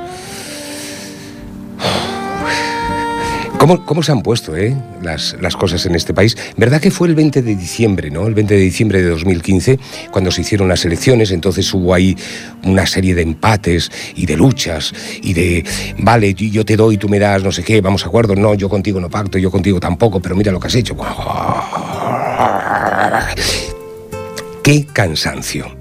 ¿Cómo, 3.67 4.03
se 4.05 4.13
han 4.13 4.23
puesto 4.23 4.57
eh, 4.57 4.77
las, 5.03 5.37
las, 5.41 5.57
cosas 5.57 5.85
en 5.87 5.97
este 5.97 6.15
país? 6.15 6.37
¿Verdad 6.57 6.81
que 6.81 6.93
fue 6.93 7.09
el 7.09 7.17
20 7.17 7.43
de 7.43 7.57
diciembre, 7.57 8.13
¿no? 8.13 8.29
El 8.29 8.35
20 8.35 8.55
de 8.55 8.61
diciembre 8.61 9.03
de 9.03 9.09
2015, 9.09 9.81
cuando 10.13 10.31
se 10.31 10.43
hicieron 10.43 10.69
las 10.69 10.85
elecciones, 10.85 11.33
entonces 11.33 11.75
hubo 11.75 11.93
ahí 11.93 12.17
una 12.63 12.87
serie 12.87 13.17
de 13.17 13.23
empates 13.23 13.91
y 14.15 14.25
de 14.27 14.37
luchas 14.37 14.95
y 15.21 15.33
de, 15.35 15.65
vale, 15.99 16.33
yo 16.35 16.65
te 16.65 16.77
doy, 16.77 16.97
tú 16.97 17.09
me 17.09 17.19
das, 17.19 17.43
no 17.43 17.51
sé 17.51 17.65
qué, 17.65 17.81
vamos 17.81 18.05
a 18.05 18.07
acuerdo, 18.07 18.37
no, 18.37 18.55
yo 18.55 18.69
contigo 18.69 19.01
no 19.01 19.11
pacto, 19.11 19.37
yo 19.37 19.51
contigo 19.51 19.81
tampoco, 19.81 20.21
pero 20.21 20.37
mira 20.37 20.53
lo 20.53 20.61
que 20.61 20.69
has 20.69 20.75
hecho. 20.77 20.97
¡Qué 24.63 24.87
cansancio! 24.93 25.77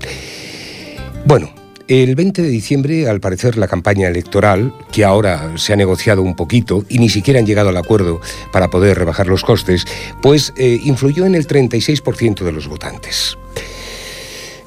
El 1.88 2.16
20 2.16 2.42
de 2.42 2.48
diciembre, 2.48 3.08
al 3.08 3.20
parecer, 3.20 3.58
la 3.58 3.68
campaña 3.68 4.08
electoral, 4.08 4.74
que 4.92 5.06
ahora 5.06 5.52
se 5.58 5.72
ha 5.72 5.76
negociado 5.76 6.24
un 6.24 6.36
poquito 6.36 6.84
y 6.90 6.98
ni 6.98 7.10
siquiera 7.10 7.40
han 7.40 7.46
llegado 7.46 7.70
al 7.70 7.78
acuerdo 7.78 8.22
para 8.52 8.70
poder 8.70 8.98
rebajar 8.98 9.28
los 9.28 9.44
costes, 9.44 9.86
pues 10.22 10.52
eh, 10.58 10.80
influyó 10.84 11.28
en 11.28 11.36
el 11.36 11.48
36% 11.48 12.44
de 12.44 12.52
los 12.52 12.68
votantes. 12.68 13.38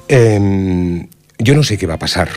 Eh, 0.07 1.07
yo 1.41 1.55
no 1.55 1.63
sé 1.63 1.77
qué 1.77 1.87
va 1.87 1.93
a 1.93 1.99
pasar. 1.99 2.29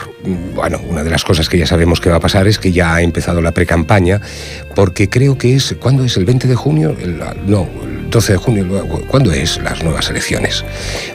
Bueno, 0.55 0.81
una 0.89 1.03
de 1.03 1.11
las 1.11 1.25
cosas 1.25 1.49
que 1.49 1.59
ya 1.59 1.67
sabemos 1.67 2.01
que 2.01 2.09
va 2.09 2.17
a 2.17 2.21
pasar 2.21 2.47
es 2.47 2.59
que 2.59 2.71
ya 2.71 2.95
ha 2.95 3.03
empezado 3.03 3.41
la 3.41 3.51
precampaña, 3.51 4.21
porque 4.77 5.09
creo 5.09 5.37
que 5.37 5.57
es. 5.57 5.75
¿Cuándo 5.81 6.05
es? 6.05 6.17
¿El 6.17 6.25
20 6.25 6.47
de 6.47 6.55
junio? 6.55 6.97
No, 7.47 7.69
el 7.83 8.11
12 8.11 8.33
de 8.33 8.39
junio. 8.39 8.87
¿Cuándo 9.09 9.33
es 9.33 9.61
las 9.61 9.83
nuevas 9.83 10.09
elecciones? 10.09 10.65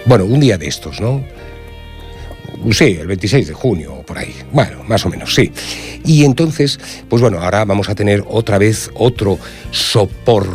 Bueno, 0.05 0.25
un 0.25 0.41
día 0.41 0.57
de 0.57 0.67
estos, 0.67 0.99
¿no? 0.99 1.23
Sí, 2.71 2.97
el 2.99 3.07
26 3.07 3.47
de 3.47 3.53
junio 3.53 3.93
o 3.93 4.03
por 4.03 4.17
ahí. 4.17 4.35
Bueno, 4.51 4.83
más 4.87 5.05
o 5.05 5.09
menos, 5.09 5.33
sí. 5.33 5.51
Y 6.05 6.25
entonces, 6.25 6.79
pues 7.09 7.21
bueno, 7.21 7.39
ahora 7.39 7.65
vamos 7.65 7.89
a 7.89 7.95
tener 7.95 8.23
otra 8.27 8.57
vez 8.57 8.89
otro 8.93 9.37
sopor. 9.71 10.47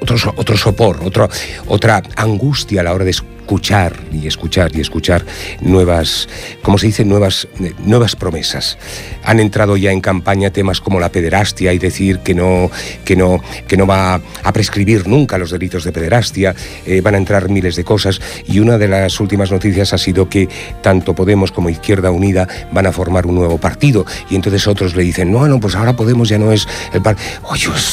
Otro, 0.00 0.34
otro 0.36 0.56
sopor, 0.56 1.00
otro, 1.02 1.28
otra 1.66 2.02
angustia 2.16 2.82
a 2.82 2.84
la 2.84 2.92
hora 2.92 3.04
de 3.04 3.10
escuchar 3.42 3.96
y 4.12 4.26
escuchar 4.26 4.70
y 4.74 4.80
escuchar 4.80 5.26
nuevas, 5.60 6.28
¿cómo 6.62 6.78
se 6.78 6.86
dice? 6.86 7.04
Nuevas, 7.04 7.48
nuevas 7.84 8.14
promesas. 8.16 8.78
Han 9.24 9.40
entrado 9.40 9.76
ya 9.76 9.90
en 9.90 10.00
campaña 10.00 10.50
temas 10.50 10.80
como 10.80 11.00
la 11.00 11.10
pederastia 11.10 11.72
y 11.72 11.78
decir 11.78 12.20
que 12.20 12.34
no, 12.34 12.70
que 13.04 13.16
no, 13.16 13.42
que 13.66 13.76
no 13.76 13.86
va 13.86 14.14
a 14.14 14.52
prescribir 14.52 15.06
nunca 15.08 15.38
los 15.38 15.50
delitos 15.50 15.84
de 15.84 15.92
pederastia. 15.92 16.54
Eh, 16.86 17.00
van 17.00 17.16
a 17.16 17.18
entrar 17.18 17.48
miles 17.48 17.76
de 17.76 17.84
cosas 17.84 18.20
y 18.46 18.60
una 18.60 18.78
de 18.78 18.88
las 18.88 19.18
últimas 19.18 19.50
noticias 19.50 19.92
ha 19.92 19.98
sido 19.98 20.28
que 20.28 20.48
tanto 20.80 21.14
Podemos 21.14 21.52
como 21.52 21.68
Izquierda 21.68 22.10
Unida 22.10 22.48
van 22.72 22.86
a 22.86 22.92
formar 22.92 23.26
un 23.26 23.34
nuevo 23.34 23.58
partido 23.58 24.06
y 24.30 24.36
entonces 24.36 24.66
otros 24.66 24.94
le 24.94 25.02
dicen, 25.02 25.30
no, 25.30 25.46
no, 25.46 25.60
pues 25.60 25.74
ahora 25.74 25.94
Podemos 25.94 26.28
ya 26.28 26.38
no 26.38 26.52
es 26.52 26.66
el 26.92 27.02
partido. 27.02 27.26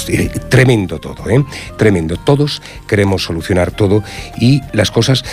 Eh, 0.07 0.29
tremendo 0.47 0.99
todo, 0.99 1.29
¿eh? 1.29 1.43
Tremendo. 1.77 2.17
Todos 2.17 2.61
queremos 2.87 3.23
solucionar 3.23 3.71
todo 3.71 4.03
y 4.39 4.61
las 4.73 4.89
cosas 4.89 5.23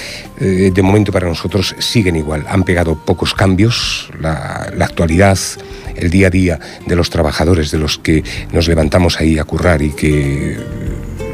eh, 0.40 0.70
de 0.72 0.82
momento 0.82 1.12
para 1.12 1.28
nosotros 1.28 1.75
siguen 1.78 2.16
igual. 2.16 2.44
Han 2.48 2.64
pegado 2.64 2.94
pocos 2.96 3.34
cambios, 3.34 4.10
la, 4.20 4.70
actualidad, 4.80 5.38
el 5.96 6.10
día 6.10 6.26
a 6.28 6.30
día 6.30 6.60
de 6.86 6.96
los 6.96 7.10
trabajadores, 7.10 7.70
de 7.70 7.78
los 7.78 7.98
que 7.98 8.22
nos 8.52 8.68
levantamos 8.68 9.20
ahí 9.20 9.38
a 9.38 9.44
currar 9.44 9.82
y 9.82 9.90
que 9.90 10.56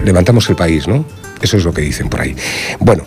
levantamos 0.05 0.49
el 0.49 0.57
país, 0.57 0.87
¿no? 0.89 1.05
Eso 1.41 1.57
es 1.57 1.65
lo 1.65 1.75
que 1.75 1.83
dicen 1.83 2.09
por 2.09 2.21
ahí. 2.21 2.37
Bueno, 2.79 3.05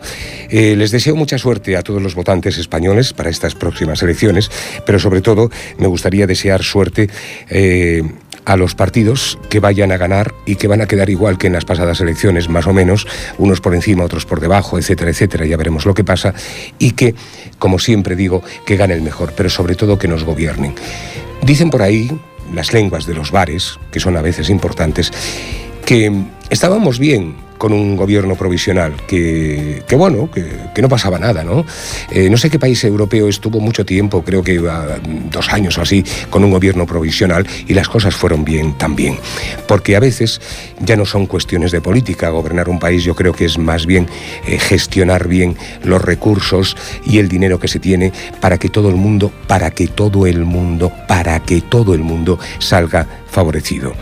eh, 0.50 0.76
les 0.76 0.92
deseo 0.92 1.16
mucha 1.16 1.38
suerte 1.38 1.78
a 1.78 1.82
todos 1.82 2.02
los 2.02 2.16
votantes 2.16 2.58
españoles 2.58 3.14
para 3.14 3.30
estas 3.30 3.56
próximas 3.56 4.04
elecciones, 4.04 4.52
pero 4.86 5.00
sobre 5.00 5.22
todo 5.22 5.50
me 5.78 5.88
gustaría 5.88 6.28
desear 6.28 6.62
suerte 6.64 7.10
eh, 7.50 8.04
a 8.46 8.56
los 8.56 8.76
partidos 8.76 9.38
que 9.50 9.60
vayan 9.60 9.92
a 9.92 9.98
ganar 9.98 10.34
y 10.46 10.56
que 10.56 10.68
van 10.68 10.82
a 10.82 10.88
quedar 10.88 11.10
igual 11.10 11.38
que 11.38 11.48
en 11.48 11.54
las 11.54 11.66
pasadas 11.66 12.00
elecciones, 12.02 12.50
más 12.50 12.68
o 12.68 12.74
menos, 12.74 13.08
unos 13.38 13.62
por 13.62 13.76
encima, 13.76 14.04
otros 14.04 14.26
por 14.26 14.40
debajo, 14.40 14.78
etcétera, 14.78 15.12
etcétera, 15.12 15.46
ya 15.46 15.58
veremos 15.58 15.86
lo 15.86 15.94
que 15.94 16.04
pasa, 16.04 16.34
y 16.80 16.92
que, 16.92 17.16
como 17.60 17.80
siempre 17.80 18.16
digo, 18.16 18.44
que 18.66 18.78
gane 18.78 18.94
el 18.94 19.02
mejor, 19.02 19.34
pero 19.36 19.50
sobre 19.50 19.76
todo 19.76 20.00
que 20.00 20.08
nos 20.08 20.24
gobiernen. 20.24 20.76
Dicen 21.42 21.70
por 21.70 21.82
ahí 21.82 22.12
las 22.54 22.74
lenguas 22.74 23.06
de 23.06 23.16
los 23.16 23.32
bares, 23.32 23.80
que 23.92 24.00
son 24.00 24.18
a 24.18 24.22
veces 24.22 24.50
importantes, 24.50 25.12
que 25.86 26.12
estábamos 26.50 27.00
bien 27.00 27.45
con 27.58 27.74
un 27.74 27.96
gobierno 27.96 28.36
provisional, 28.36 28.94
que, 29.08 29.84
que 29.88 29.96
bueno, 29.96 30.30
que, 30.32 30.82
no 30.82 30.90
pasaba 30.90 31.18
nada, 31.18 31.44
¿no? 31.44 31.66
Eh, 32.12 32.30
no 32.30 32.38
sé 32.38 32.50
qué 32.50 32.60
país 32.60 32.84
europeo 32.84 33.28
estuvo 33.28 33.60
mucho 33.60 33.86
tiempo, 33.86 34.24
creo 34.24 34.44
que 34.44 34.54
iba 34.54 35.00
dos 35.32 35.52
años 35.52 35.78
o 35.78 35.82
así, 35.82 36.04
con 36.30 36.44
un 36.44 36.52
gobierno 36.52 36.86
provisional 36.86 37.48
y 37.68 37.74
las 37.74 37.90
cosas 37.90 38.14
fueron 38.14 38.46
bien 38.46 38.78
también. 38.78 39.18
Porque 39.68 39.96
a 39.96 40.00
veces 40.00 40.42
ya 40.80 40.96
no 40.96 41.06
son 41.06 41.26
cuestiones 41.26 41.72
de 41.72 41.82
política, 41.82 42.30
gobernar 42.30 42.70
un 42.70 42.80
país 42.80 43.04
yo 43.04 43.16
creo 43.16 43.34
que 43.34 43.46
es 43.46 43.58
más 43.58 43.86
bien 43.86 44.08
eh, 44.48 44.60
gestionar 44.60 45.28
bien 45.28 45.56
los 45.84 46.02
recursos 46.02 46.76
y 47.06 47.20
el 47.20 47.30
dinero 47.30 47.60
que 47.60 47.68
se 47.68 47.80
tiene 47.80 48.12
para 48.42 48.58
que 48.58 48.70
todo 48.70 48.90
el 48.90 48.96
mundo, 48.96 49.32
para 49.48 49.72
que 49.72 49.88
todo 49.88 50.28
el 50.28 50.46
mundo, 50.46 50.92
para 51.08 51.40
que 51.40 51.62
todo 51.62 51.94
el 51.94 52.02
mundo 52.02 52.40
salga 52.60 53.08
favorecido. 53.30 53.94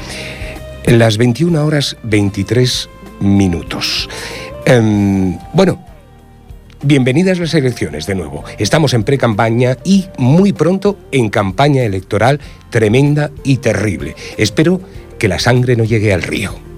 En 0.85 0.99
las 0.99 1.17
21 1.17 1.65
horas 1.65 1.95
23 2.03 2.89
minutos. 3.23 4.09
Eh, 4.65 5.37
bueno, 5.53 5.83
bienvenidas 6.83 7.39
las 7.39 7.53
elecciones 7.53 8.05
de 8.05 8.15
nuevo. 8.15 8.43
Estamos 8.57 8.93
en 8.93 9.03
pre-campaña 9.03 9.77
y 9.83 10.05
muy 10.17 10.53
pronto 10.53 10.97
en 11.11 11.29
campaña 11.29 11.83
electoral 11.83 12.39
tremenda 12.69 13.31
y 13.43 13.57
terrible. 13.57 14.15
Espero 14.37 14.81
que 15.17 15.27
la 15.27 15.39
sangre 15.39 15.75
no 15.75 15.83
llegue 15.83 16.13
al 16.13 16.21
río. 16.21 16.72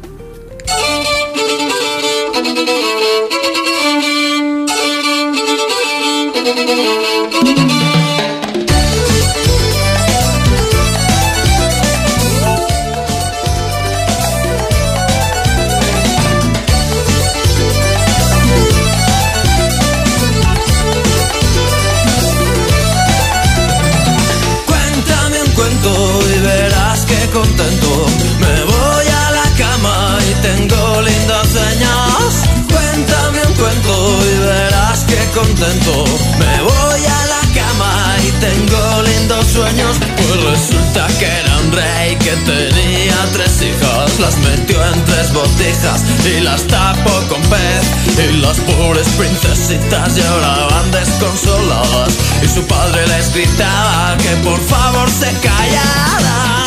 Las 44.19 44.37
metió 44.37 44.83
en 44.85 45.05
tres 45.05 45.33
botijas 45.33 46.01
y 46.25 46.39
las 46.39 46.65
tapó 46.67 47.11
con 47.27 47.41
pez. 47.43 47.83
Y 48.17 48.37
las 48.37 48.59
pobres 48.59 49.07
princesitas 49.17 50.15
lloraban 50.15 50.91
desconsoladas. 50.91 52.13
Y 52.41 52.47
su 52.47 52.65
padre 52.65 53.05
les 53.07 53.33
gritaba 53.33 54.15
que 54.17 54.35
por 54.37 54.59
favor 54.61 55.09
se 55.09 55.31
callaran. 55.39 56.64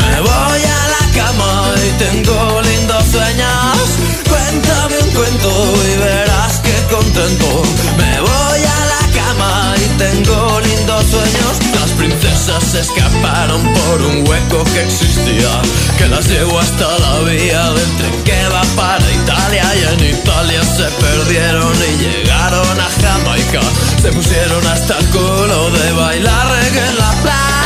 Me 0.00 0.20
voy 0.20 0.62
a 0.78 0.80
la 0.94 1.04
cama 1.14 1.74
y 1.86 1.90
tengo 1.98 2.60
lindos 2.62 3.04
sueños. 3.04 3.78
Cuéntame 4.28 4.98
un 4.98 5.10
cuento 5.10 5.50
y 5.92 5.98
verás 5.98 6.60
que 6.60 6.94
contento. 6.94 7.62
Me 7.96 8.20
voy 8.20 8.60
a 8.76 8.80
la 8.92 9.02
cama 9.14 9.74
y 9.76 9.98
tengo 9.98 10.60
se 12.70 12.80
escaparon 12.80 13.62
por 13.74 14.02
un 14.02 14.28
hueco 14.28 14.62
que 14.72 14.82
existía, 14.82 15.60
que 15.98 16.06
las 16.06 16.28
llevó 16.28 16.60
hasta 16.60 16.86
la 16.98 17.18
vía 17.20 17.64
del 17.72 17.96
tren 17.96 18.22
que 18.22 18.48
va 18.48 18.62
para 18.76 19.10
Italia 19.10 19.64
y 19.74 19.94
en 19.94 20.14
Italia 20.14 20.62
se 20.62 20.84
perdieron 20.84 21.72
y 21.74 22.02
llegaron 22.04 22.80
a 22.80 22.88
Jamaica, 23.02 23.60
se 24.00 24.12
pusieron 24.12 24.64
hasta 24.68 24.98
el 24.98 25.06
culo 25.06 25.70
de 25.70 25.92
bailar 25.92 26.64
en 26.64 26.96
la 26.96 27.10
playa. 27.22 27.59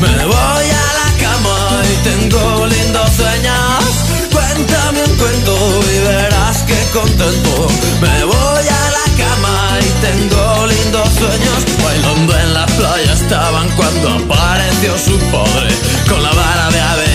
Me 0.00 0.24
voy 0.24 0.66
a 0.70 0.86
la 0.98 1.08
cama 1.18 1.82
y 1.82 1.96
tengo 2.08 2.66
lindos 2.66 3.10
sueños. 3.10 3.84
Cuéntame 4.32 5.02
un 5.02 5.16
cuento 5.16 5.80
y 5.92 5.98
verás 6.06 6.58
que 6.62 6.78
contento. 6.92 7.66
Me 8.00 8.24
voy 8.24 8.66
a 8.68 8.90
la 8.98 9.06
cama 9.16 9.78
y 9.80 9.88
tengo 10.06 10.66
lindos 10.66 11.08
sueños. 11.18 11.60
Bailando 11.84 12.38
en 12.38 12.54
la 12.54 12.66
playa 12.66 13.12
estaban 13.12 13.68
cuando 13.70 14.10
apareció 14.10 14.96
su 14.96 15.18
padre. 15.32 15.74
Con 16.08 16.22
la 16.22 16.30
vara 16.30 16.70
de 16.70 16.80
avellano 16.80 17.05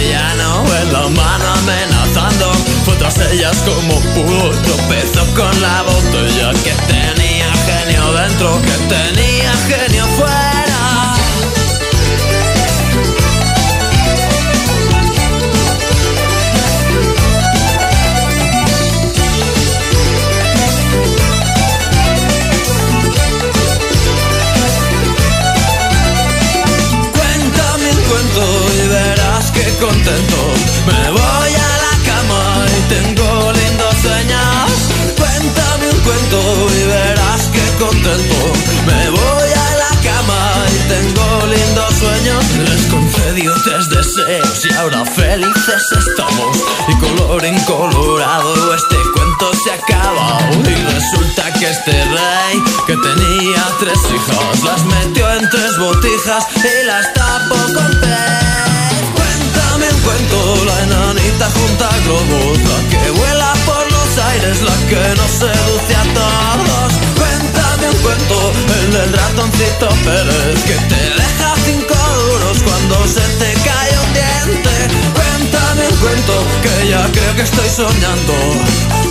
el 69.04 69.14
ratoncito 69.14 69.90
Pérez 70.06 70.64
Que 70.64 70.78
te 70.90 71.02
deja 71.22 71.54
cinco 71.66 71.96
duros 71.96 72.58
cuando 72.64 73.08
se 73.08 73.22
te 73.40 73.54
cae 73.68 73.94
un 74.04 74.14
diente. 74.14 74.74
Cuéntame 75.14 75.88
un 75.88 75.98
cuento, 75.98 76.34
que 76.62 76.90
ya 76.90 77.10
creo 77.12 77.36
que 77.36 77.42
estoy 77.42 77.70
soñando. 77.70 78.34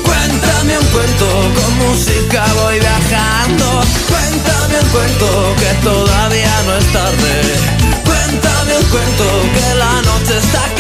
Cuéntame 0.05 0.79
un 0.79 0.87
cuento, 0.87 1.26
con 1.57 1.79
música 1.79 2.44
voy 2.62 2.79
viajando. 2.79 3.81
Cuéntame 4.09 4.81
un 4.83 4.88
cuento, 4.88 5.57
que 5.61 5.70
todavía 5.83 6.55
no 6.66 6.76
es 6.76 6.87
tarde. 6.92 7.33
Cuéntame 8.05 8.79
un 8.79 8.85
cuento, 8.94 9.26
que 9.55 9.74
la 9.74 9.94
noche 10.03 10.38
está 10.38 10.79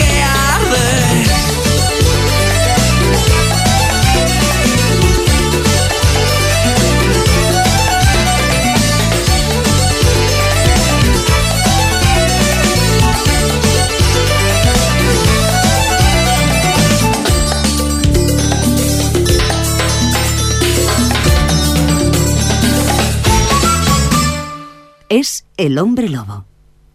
Es 25.10 25.44
el 25.56 25.76
hombre 25.78 26.08
lobo. 26.08 26.44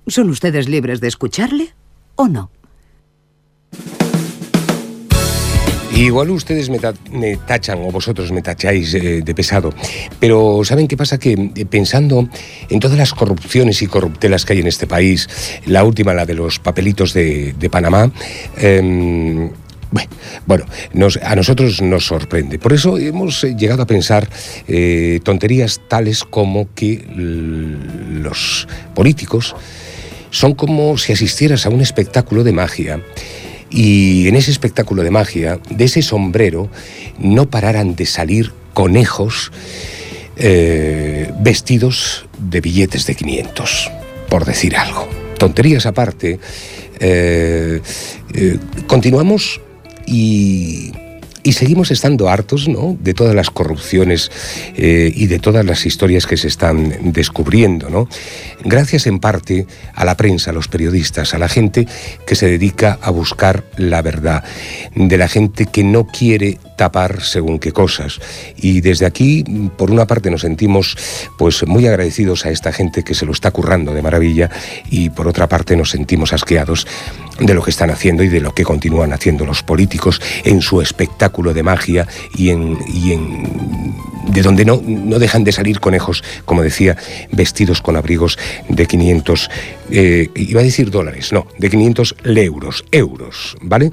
¿Son 0.07 0.29
ustedes 0.29 0.69
libres 0.69 1.01
de 1.01 1.09
escucharle 1.09 1.73
o 2.15 2.29
no? 2.29 2.49
Igual 5.93 6.29
ustedes 6.31 6.69
me, 6.69 6.79
ta- 6.79 6.93
me 7.11 7.35
tachan 7.37 7.79
o 7.79 7.91
vosotros 7.91 8.31
me 8.31 8.41
tacháis 8.41 8.93
eh, 8.93 9.21
de 9.21 9.35
pesado, 9.35 9.73
pero 10.19 10.61
¿saben 10.63 10.87
qué 10.87 10.95
pasa? 10.97 11.17
Que 11.17 11.51
eh, 11.55 11.65
pensando 11.65 12.27
en 12.69 12.79
todas 12.79 12.97
las 12.97 13.13
corrupciones 13.13 13.81
y 13.81 13.87
corruptelas 13.87 14.45
que 14.45 14.53
hay 14.53 14.59
en 14.59 14.67
este 14.67 14.87
país, 14.87 15.27
la 15.65 15.83
última, 15.85 16.13
la 16.13 16.25
de 16.25 16.33
los 16.35 16.59
papelitos 16.59 17.13
de, 17.13 17.53
Panamá, 17.69 18.11
em, 18.57 19.49
Bueno, 20.45 20.65
a 21.23 21.35
nosotros 21.35 21.81
nos 21.81 22.05
sorprende. 22.05 22.59
Por 22.59 22.73
eso 22.73 22.97
hemos 22.97 23.43
eh, 23.43 23.55
llegado 23.57 23.83
a 23.83 23.87
pensar 23.87 24.29
eh, 24.67 25.19
tonterías 25.23 25.81
tales 25.87 26.23
como 26.23 26.67
que 26.73 27.03
los 27.15 28.67
políticos 28.93 29.55
son 30.29 30.53
como 30.53 30.97
si 30.97 31.13
asistieras 31.13 31.65
a 31.65 31.69
un 31.69 31.81
espectáculo 31.81 32.43
de 32.43 32.51
magia 32.51 33.01
y 33.69 34.27
en 34.27 34.35
ese 34.35 34.51
espectáculo 34.51 35.03
de 35.03 35.11
magia, 35.11 35.59
de 35.69 35.85
ese 35.85 36.01
sombrero, 36.01 36.69
no 37.17 37.49
pararan 37.49 37.95
de 37.95 38.05
salir 38.05 38.51
conejos 38.73 39.51
eh, 40.37 41.31
vestidos 41.39 42.27
de 42.37 42.61
billetes 42.61 43.07
de 43.07 43.15
500, 43.15 43.91
por 44.29 44.45
decir 44.45 44.75
algo. 44.75 45.07
Tonterías 45.37 45.85
aparte, 45.85 46.39
continuamos 48.87 49.59
y, 50.05 50.91
seguimos 51.51 51.91
estando 51.91 52.27
hartos 52.27 52.67
¿no? 52.67 52.97
de 52.99 53.13
todas 53.13 53.35
las 53.35 53.49
corrupciones 53.49 54.31
eh, 54.75 55.11
y 55.15 55.27
de 55.27 55.39
todas 55.39 55.63
las 55.63 55.85
historias 55.85 56.25
que 56.25 56.37
se 56.37 56.47
están 56.47 57.13
descubriendo. 57.13 57.89
¿no? 57.89 58.09
Gracias 58.63 59.07
en 59.07 59.19
parte 59.19 59.67
a 59.93 60.05
la 60.05 60.17
prensa, 60.17 60.51
a 60.51 60.53
los 60.53 60.67
periodistas, 60.67 61.33
a 61.33 61.37
la 61.37 61.47
gente 61.47 61.87
que 62.25 62.35
se 62.35 62.47
dedica 62.47 62.97
a 63.01 63.11
buscar 63.11 63.63
la 63.77 64.01
verdad, 64.01 64.43
de 64.95 65.17
la 65.17 65.27
gente 65.27 65.67
que 65.67 65.83
no 65.83 66.07
quiere 66.07 66.57
tapar 66.75 67.21
según 67.23 67.59
qué 67.59 67.71
cosas. 67.71 68.19
Y 68.57 68.81
desde 68.81 69.05
aquí, 69.05 69.43
por 69.77 69.91
una 69.91 70.05
parte, 70.05 70.31
nos 70.31 70.41
sentimos 70.41 70.97
pues 71.37 71.65
muy 71.67 71.87
agradecidos 71.87 72.45
a 72.45 72.49
esta 72.49 72.71
gente 72.71 73.03
que 73.03 73.13
se 73.13 73.25
lo 73.25 73.31
está 73.31 73.51
currando 73.51 73.93
de 73.93 74.01
maravilla 74.01 74.49
y 74.89 75.09
por 75.09 75.27
otra 75.27 75.47
parte 75.47 75.75
nos 75.75 75.89
sentimos 75.89 76.33
asqueados 76.33 76.87
de 77.39 77.53
lo 77.53 77.61
que 77.61 77.71
están 77.71 77.89
haciendo 77.89 78.23
y 78.23 78.29
de 78.29 78.39
lo 78.39 78.53
que 78.53 78.63
continúan 78.63 79.13
haciendo 79.13 79.45
los 79.45 79.63
políticos 79.63 80.21
en 80.43 80.61
su 80.61 80.81
espectáculo 80.81 81.53
de 81.53 81.63
magia 81.63 82.07
y 82.35 82.49
en, 82.49 82.77
y 82.87 83.11
en 83.11 83.95
de 84.27 84.41
donde 84.41 84.65
no, 84.65 84.81
no 84.85 85.19
dejan 85.19 85.43
de 85.43 85.51
salir 85.51 85.79
conejos, 85.79 86.23
como 86.45 86.63
decía, 86.63 86.97
vestidos 87.31 87.81
con 87.81 87.95
abrigos 87.95 88.37
de 88.69 88.85
500, 88.85 89.49
eh, 89.91 90.29
iba 90.35 90.61
a 90.61 90.63
decir 90.63 90.89
dólares, 90.89 91.31
no, 91.31 91.47
de 91.57 91.69
500 91.69 92.15
euros, 92.25 92.85
euros, 92.91 93.55
¿vale? 93.61 93.91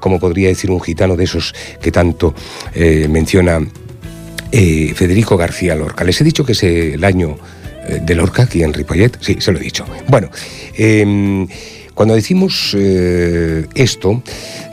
Como 0.00 0.18
podría 0.18 0.48
decir 0.48 0.70
un 0.70 0.80
gitano 0.80 1.16
de 1.16 1.24
esos 1.24 1.54
que 1.80 1.92
tanto 1.92 2.23
eh, 2.74 3.08
menciona 3.10 3.60
eh, 4.56 4.92
Federico 4.94 5.36
García 5.36 5.74
Lorca. 5.74 6.04
Les 6.04 6.20
he 6.20 6.22
dicho 6.22 6.44
que 6.44 6.52
es 6.52 6.62
el 6.62 7.02
año 7.02 7.36
eh, 7.88 7.98
de 8.00 8.14
Lorca 8.14 8.44
aquí 8.44 8.62
en 8.62 8.72
Ripollet, 8.72 9.18
sí, 9.20 9.38
se 9.40 9.50
lo 9.50 9.58
he 9.58 9.62
dicho. 9.62 9.84
Bueno, 10.06 10.30
eh, 10.78 11.44
cuando 11.92 12.14
decimos 12.14 12.76
esto, 13.74 14.22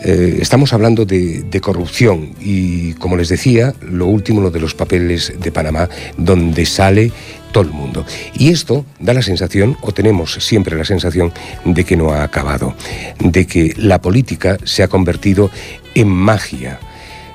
estamos 0.04 0.74
hablando 0.74 1.06
de, 1.06 1.44
de 1.44 1.62
corrupción 1.62 2.34
y, 2.42 2.94
como 2.94 3.16
les 3.16 3.30
decía, 3.30 3.76
lo 3.82 4.08
último, 4.08 4.42
lo 4.42 4.50
de 4.50 4.60
los 4.60 4.74
papeles 4.74 5.32
de 5.40 5.52
Panamá, 5.52 5.88
donde 6.18 6.66
sale 6.66 7.12
todo 7.52 7.64
el 7.64 7.70
mundo. 7.70 8.08
Y 8.34 8.50
esto 8.50 8.86
da 9.00 9.14
la 9.14 9.22
sensación, 9.22 9.78
o 9.82 9.92
tenemos 9.92 10.34
siempre 10.34 10.76
la 10.76 10.86
sensación, 10.86 11.32
de 11.64 11.84
que 11.84 11.96
no 11.96 12.12
ha 12.12 12.24
acabado, 12.24 12.74
de 13.20 13.46
que 13.46 13.76
la 13.78 14.02
política 14.02 14.58
se 14.64 14.82
ha 14.82 14.88
convertido 14.88 15.52
en 15.94 16.08
magia 16.08 16.80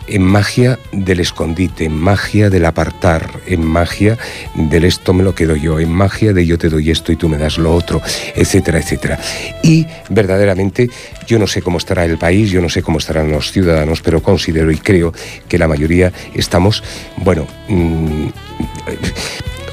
en 0.08 0.22
magia 0.22 0.78
del 0.92 1.20
escondite, 1.20 1.84
en 1.84 1.96
magia 1.98 2.48
del 2.50 2.64
apartar, 2.64 3.40
en 3.46 3.64
magia 3.64 4.16
del 4.54 4.84
esto 4.84 5.12
me 5.12 5.22
lo 5.24 5.34
quedo 5.34 5.56
yo, 5.56 5.80
en 5.80 5.90
magia 5.92 6.32
de 6.32 6.46
yo 6.46 6.58
te 6.58 6.68
doy 6.68 6.90
esto 6.90 7.12
y 7.12 7.16
tú 7.16 7.28
me 7.28 7.38
das 7.38 7.58
lo 7.58 7.74
otro, 7.74 8.00
etcétera, 8.34 8.78
etcétera. 8.78 9.18
Y 9.62 9.86
verdaderamente 10.08 10.88
yo 11.26 11.38
no 11.38 11.46
sé 11.46 11.62
cómo 11.62 11.78
estará 11.78 12.04
el 12.04 12.18
país, 12.18 12.50
yo 12.50 12.60
no 12.60 12.68
sé 12.68 12.82
cómo 12.82 12.98
estarán 12.98 13.30
los 13.30 13.50
ciudadanos, 13.52 14.00
pero 14.02 14.22
considero 14.22 14.70
y 14.70 14.78
creo 14.78 15.12
que 15.48 15.58
la 15.58 15.68
mayoría 15.68 16.12
estamos, 16.34 16.82
bueno, 17.16 17.46
mm, 17.68 18.26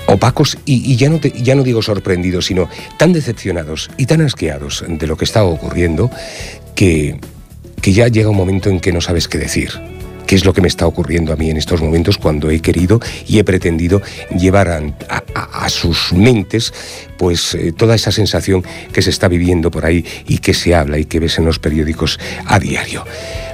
opacos 0.07 0.57
y, 0.65 0.95
ya, 0.95 1.09
no 1.09 1.19
te- 1.19 1.31
ya 1.31 1.55
no 1.55 1.63
digo 1.63 1.81
sorprendidos, 1.81 2.45
sino 2.47 2.69
tan 2.97 3.13
decepcionados 3.13 3.89
y 3.97 4.05
tan 4.05 4.21
asqueados 4.21 4.83
de 4.87 5.07
lo 5.07 5.15
que 5.17 5.25
está 5.25 5.43
ocurriendo 5.43 6.11
que, 6.75 7.19
que 7.81 7.93
ya 7.93 8.07
llega 8.07 8.29
un 8.29 8.35
momento 8.37 8.69
en 8.69 8.79
que 8.79 8.91
no 8.91 9.01
sabes 9.01 9.27
qué 9.27 9.37
decir. 9.37 9.71
¿Qué 10.27 10.35
es 10.35 10.45
lo 10.45 10.53
que 10.53 10.61
me 10.61 10.67
está 10.67 10.87
ocurriendo 10.87 11.33
a 11.33 11.35
mí 11.35 11.49
en 11.49 11.57
estos 11.57 11.81
momentos 11.81 12.17
cuando 12.17 12.49
he 12.49 12.59
querido 12.59 12.99
y 13.27 13.39
he 13.39 13.43
pretendido 13.43 14.01
llevar 14.37 14.69
a 14.69 15.69
sus 15.69 16.13
mentes 16.13 16.73
pues 17.17 17.55
eh, 17.55 17.71
toda 17.71 17.95
esa 17.95 18.11
sensación 18.11 18.63
que 18.91 19.01
se 19.01 19.09
está 19.09 19.27
viviendo 19.27 19.69
por 19.69 19.85
ahí 19.85 20.05
y 20.27 20.39
que 20.39 20.53
se 20.53 20.75
habla 20.75 20.97
y 20.97 21.05
que 21.05 21.19
ves 21.19 21.37
en 21.37 21.45
los 21.45 21.59
periódicos 21.59 22.19
a 22.45 22.59
diario? 22.59 23.05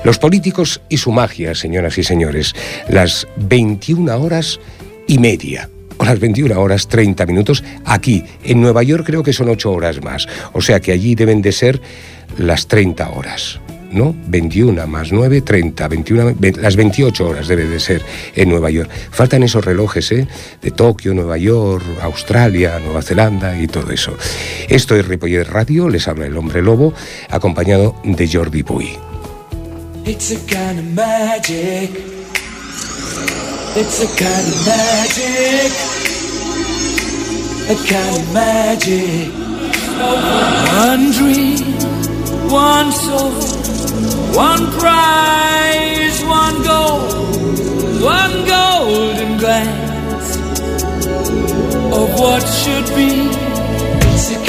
Los 0.04 0.18
políticos 0.18 0.82
y 0.90 0.98
su 0.98 1.12
magia, 1.12 1.56
señoras 1.56 1.98
y 1.98 2.04
señores, 2.04 2.56
las 2.88 3.28
21 3.38 4.18
horas 4.18 4.60
y 5.08 5.18
media 5.18 5.70
o 5.98 6.06
las 6.06 6.20
21 6.20 6.60
horas 6.60 6.88
30 6.88 7.26
minutos 7.26 7.64
aquí. 7.86 8.24
En 8.44 8.62
Nueva 8.62 8.84
York 8.84 9.06
creo 9.06 9.24
que 9.24 9.34
son 9.34 9.50
8 9.50 9.72
horas 9.72 10.02
más. 10.02 10.28
O 10.54 10.62
sea 10.62 10.80
que 10.80 10.92
allí 10.92 11.16
deben 11.16 11.42
de 11.42 11.52
ser 11.52 11.82
las 12.38 12.68
30 12.68 13.10
horas. 13.10 13.60
¿No? 13.92 14.16
21 14.28 14.86
más 14.86 15.12
9, 15.12 15.42
30, 15.42 15.88
21, 15.88 16.34
ve- 16.38 16.54
las 16.62 16.76
28 16.76 17.28
horas 17.28 17.48
debe 17.48 17.66
de 17.66 17.80
ser 17.80 18.04
en 18.36 18.50
Nueva 18.50 18.70
York. 18.70 18.90
Faltan 19.12 19.42
esos 19.42 19.66
relojes, 19.66 20.12
¿eh? 20.12 20.28
De 20.62 20.70
Tokio, 20.72 21.14
Nueva 21.16 21.38
York, 21.38 21.84
Australia, 22.02 22.80
Nueva 22.80 23.02
Zelanda 23.02 23.60
y 23.60 23.68
todo 23.68 23.92
eso. 23.92 24.16
Esto 24.68 24.96
es 24.96 25.08
Ripollet 25.08 25.46
Radio, 25.48 25.90
les 25.90 26.08
habla 26.08 26.28
el 26.28 26.38
hombre 26.38 26.62
lobo, 26.62 26.94
acompañado 27.32 27.96
de 28.04 28.28
Jordi 28.32 28.62
Puy. 28.62 28.92
It's 30.06 30.32
a 30.32 30.36
kind 30.48 30.80
of 30.80 30.86
magic. 30.96 31.90
It's 33.76 34.02
a 34.02 34.08
kind 34.18 34.48
of 34.48 34.68
magic. 34.68 35.72
A 37.70 37.76
kind 37.88 38.16
of 38.18 38.34
magic. 38.34 39.32
One 40.76 41.12
dream, 41.12 41.76
one 42.50 42.92
soul, 42.92 43.32
one 44.40 44.72
prize, 44.80 46.24
one 46.24 46.64
goal, 46.64 47.02
one 48.16 48.36
golden 48.46 49.38
glance 49.38 50.38
of 52.00 52.08
what 52.18 52.44
should 52.62 52.88
be. 52.96 54.49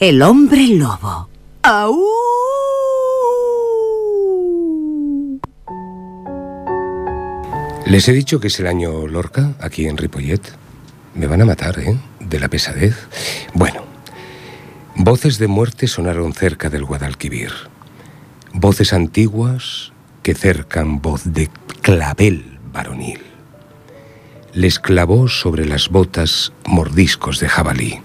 El 0.00 0.22
hombre 0.22 0.66
lobo. 0.68 1.28
¡Au! 1.62 1.94
Les 7.84 8.08
he 8.08 8.12
dicho 8.14 8.40
que 8.40 8.46
es 8.46 8.58
el 8.60 8.66
año 8.66 9.06
Lorca 9.06 9.52
aquí 9.60 9.86
en 9.86 9.98
Ripollet. 9.98 10.40
Me 11.14 11.26
van 11.26 11.42
a 11.42 11.44
matar, 11.44 11.78
¿eh? 11.80 11.98
De 12.18 12.40
la 12.40 12.48
pesadez. 12.48 12.96
Bueno, 13.52 13.82
voces 14.96 15.38
de 15.38 15.48
muerte 15.48 15.86
sonaron 15.86 16.32
cerca 16.32 16.70
del 16.70 16.86
Guadalquivir. 16.86 17.52
Voces 18.54 18.94
antiguas 18.94 19.92
que 20.22 20.34
cercan 20.34 21.02
voz 21.02 21.24
de 21.34 21.50
clavel 21.82 22.58
varonil. 22.72 23.20
Les 24.54 24.78
clavó 24.78 25.28
sobre 25.28 25.66
las 25.66 25.90
botas 25.90 26.54
mordiscos 26.64 27.38
de 27.38 27.50
jabalí. 27.50 28.00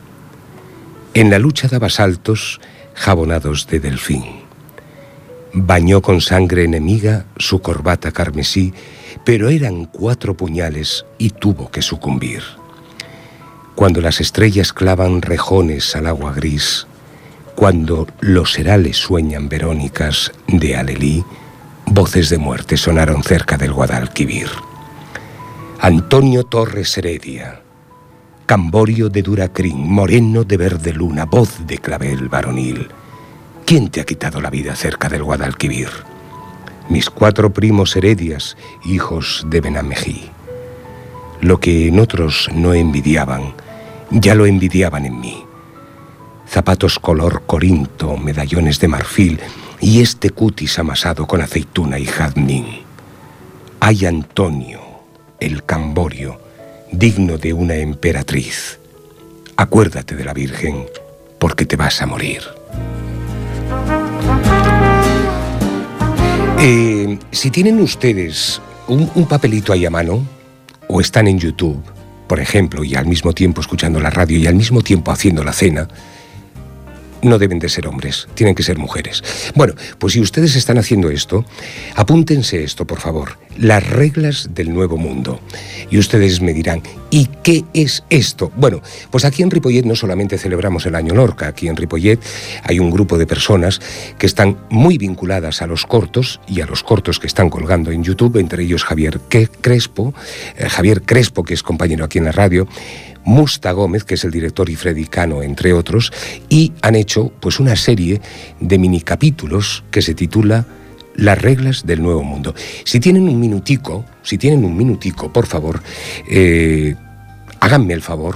En 1.16 1.30
la 1.30 1.40
lucha 1.40 1.70
daba 1.70 1.90
saltos 1.90 2.60
jabonados 2.94 3.68
de 3.68 3.80
delfín. 3.80 4.26
Bañó 5.54 6.02
con 6.02 6.20
sangre 6.20 6.66
enemiga 6.66 7.26
su 7.38 7.62
corbata 7.62 8.12
carmesí, 8.12 8.74
pero 9.24 9.48
eran 9.48 9.86
cuatro 9.86 10.36
puñales 10.36 11.06
y 11.18 11.30
tuvo 11.30 11.72
que 11.72 11.82
sucumbir. 11.82 12.44
Cuando 13.76 14.02
las 14.02 14.20
estrellas 14.20 14.74
clavan 14.74 15.22
rejones 15.22 15.96
al 15.96 16.08
agua 16.08 16.34
gris, 16.34 16.86
cuando 17.56 18.08
los 18.20 18.60
herales 18.60 18.98
sueñan 18.98 19.48
verónicas 19.48 20.34
de 20.50 20.76
Alelí, 20.76 21.24
voces 21.86 22.30
de 22.30 22.40
muerte 22.40 22.76
sonaron 22.76 23.24
cerca 23.24 23.56
del 23.56 23.72
Guadalquivir. 23.72 24.50
Antonio 25.80 26.44
Torres 26.44 26.98
Heredia, 26.98 27.62
Camborio 28.46 29.10
de 29.10 29.24
Duracrín, 29.24 29.92
moreno 29.92 30.44
de 30.44 30.58
verde 30.58 30.94
luna, 30.94 31.26
voz 31.26 31.66
de 31.66 31.80
clavel 31.80 32.30
varonil. 32.30 32.90
¿Quién 33.66 33.90
te 33.90 34.02
ha 34.02 34.06
quitado 34.06 34.40
la 34.40 34.52
vida 34.52 34.76
cerca 34.76 35.10
del 35.10 35.24
Guadalquivir? 35.24 35.90
Mis 36.88 37.10
cuatro 37.10 37.52
primos 37.52 37.96
heredias, 37.96 38.56
hijos 38.86 39.48
de 39.50 39.62
Benamejí. 39.62 40.30
Lo 41.42 41.60
que 41.60 41.88
en 41.88 42.00
otros 42.00 42.48
no 42.54 42.76
envidiaban, 42.76 43.56
ya 44.12 44.36
lo 44.36 44.46
envidiaban 44.46 45.08
en 45.08 45.20
mí. 45.20 45.44
Zapatos 46.48 47.00
color 47.00 47.44
corinto, 47.48 48.16
medallones 48.16 48.80
de 48.80 48.88
marfil 48.88 49.40
y 49.82 50.02
este 50.02 50.30
cutis 50.30 50.78
amasado 50.78 51.26
con 51.26 51.42
aceituna 51.42 51.98
y 51.98 52.06
jazmín. 52.06 52.68
Ay 53.80 54.06
Antonio, 54.06 54.82
el 55.40 55.64
Camborio, 55.66 56.45
digno 56.98 57.38
de 57.38 57.54
una 57.54 57.76
emperatriz. 57.76 58.80
Acuérdate 59.58 60.16
de 60.16 60.24
la 60.24 60.34
Virgen, 60.34 60.86
porque 61.40 61.66
te 61.66 61.76
vas 61.76 62.02
a 62.02 62.06
morir. 62.06 62.42
Eh, 66.60 67.20
si 67.32 67.52
tienen 67.52 67.80
ustedes 67.80 68.62
un, 68.88 69.12
un 69.16 69.28
papelito 69.28 69.74
ahí 69.74 69.86
a 69.86 69.90
mano, 69.90 70.26
o 70.88 71.02
están 71.02 71.28
en 71.28 71.40
YouTube, 71.40 71.84
por 72.28 72.40
ejemplo, 72.40 72.84
y 72.84 72.96
al 72.96 73.06
mismo 73.06 73.34
tiempo 73.34 73.62
escuchando 73.62 74.00
la 74.00 74.10
radio 74.10 74.38
y 74.38 74.48
al 74.48 74.56
mismo 74.56 74.82
tiempo 74.82 75.12
haciendo 75.12 75.44
la 75.44 75.54
cena, 75.54 75.88
no 77.26 77.40
deben 77.40 77.60
de 77.60 77.70
ser 77.70 77.88
hombres, 77.88 78.28
tienen 78.36 78.56
que 78.56 78.64
ser 78.64 78.78
mujeres. 78.78 79.24
Bueno, 79.56 79.74
pues 80.00 80.14
si 80.14 80.22
ustedes 80.22 80.56
están 80.56 80.78
haciendo 80.78 81.10
esto, 81.10 81.46
apúntense 81.96 82.64
esto, 82.64 82.86
por 82.86 83.00
favor, 83.00 83.38
las 83.58 83.88
reglas 83.88 84.50
del 84.54 84.74
nuevo 84.74 84.98
mundo. 84.98 85.40
Y 85.90 85.98
ustedes 85.98 86.42
me 86.42 86.54
dirán, 86.54 86.82
¿y 87.10 87.28
qué 87.44 87.64
es 87.74 88.04
esto? 88.10 88.52
Bueno, 88.56 88.82
pues 89.12 89.26
aquí 89.26 89.44
en 89.44 89.52
Ripollet 89.52 89.86
no 89.86 89.96
solamente 89.96 90.38
celebramos 90.38 90.86
el 90.86 90.96
año 90.96 91.14
Lorca, 91.14 91.48
aquí 91.48 91.68
en 91.68 91.76
Ripollet 91.76 92.20
hay 92.64 92.80
un 92.80 92.92
grupo 92.92 93.18
de 93.18 93.28
personas 93.28 93.82
que 94.18 94.26
están 94.26 94.58
muy 94.70 94.98
vinculadas 94.98 95.62
a 95.62 95.68
los 95.68 95.86
cortos 95.86 96.40
y 96.48 96.62
a 96.62 96.66
los 96.66 96.84
cortos 96.84 97.20
que 97.20 97.28
están 97.28 97.50
colgando 97.50 97.92
en 97.92 98.04
YouTube, 98.04 98.38
entre 98.38 98.64
ellos 98.64 98.84
Javier 98.84 99.20
Crespo, 99.62 100.14
eh, 100.58 100.70
Javier 100.70 101.02
Crespo, 101.02 101.44
que 101.44 101.54
es 101.54 101.64
compañero 101.64 102.06
aquí 102.06 102.18
en 102.18 102.26
la 102.26 102.32
radio, 102.32 102.68
Musta 103.26 103.72
Gómez, 103.72 104.04
que 104.04 104.14
es 104.14 104.24
el 104.24 104.32
director, 104.32 104.70
y 104.70 104.76
Freddy 104.76 105.06
Cano, 105.06 105.42
entre 105.42 105.74
otros, 105.74 106.14
y 106.48 106.74
han 106.82 106.96
hecho 106.96 107.34
pues 107.40 107.60
una 107.60 107.76
serie 107.76 108.22
de 108.60 108.78
mini 108.78 109.02
capítulos 109.02 109.84
que 109.92 110.04
se 110.04 110.14
titula 110.14 110.66
Las 111.16 111.42
reglas 111.42 111.86
del 111.86 112.04
nuevo 112.04 112.24
mundo. 112.24 112.54
Si 112.84 113.00
tienen 113.00 113.28
un 113.28 113.40
minutico, 113.40 114.06
si 114.22 114.38
tienen 114.38 114.64
un 114.64 114.78
minutico, 114.78 115.34
por 115.34 115.48
favor, 115.48 115.82
eh, 116.30 116.96
háganme 117.60 117.94
el 117.94 118.02
favor 118.04 118.36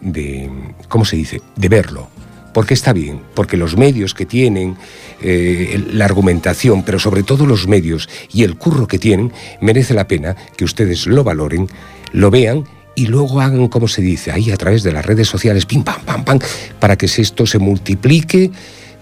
de, 0.00 0.50
¿cómo 0.88 1.04
se 1.04 1.16
dice?, 1.16 1.40
de 1.54 1.68
verlo. 1.68 2.08
Porque 2.52 2.74
está 2.74 2.92
bien, 2.92 3.20
porque 3.34 3.58
los 3.58 3.76
medios 3.76 4.14
que 4.14 4.24
tienen, 4.24 4.76
eh, 5.22 5.84
la 5.92 6.06
argumentación, 6.06 6.82
pero 6.82 6.98
sobre 6.98 7.22
todo 7.22 7.44
los 7.44 7.68
medios 7.68 8.08
y 8.32 8.44
el 8.44 8.56
curro 8.56 8.88
que 8.88 8.98
tienen, 8.98 9.30
merece 9.60 9.92
la 9.92 10.08
pena 10.08 10.34
que 10.56 10.64
ustedes 10.64 11.06
lo 11.06 11.22
valoren, 11.22 11.68
lo 12.12 12.30
vean 12.30 12.64
y 12.96 13.06
luego 13.06 13.40
hagan, 13.40 13.68
como 13.68 13.86
se 13.86 14.02
dice, 14.02 14.32
ahí 14.32 14.50
a 14.50 14.56
través 14.56 14.82
de 14.82 14.90
las 14.90 15.06
redes 15.06 15.28
sociales, 15.28 15.66
pim, 15.66 15.84
pam, 15.84 16.00
pam, 16.04 16.24
pam, 16.24 16.38
para 16.80 16.96
que 16.96 17.06
esto 17.06 17.46
se 17.46 17.58
multiplique 17.58 18.50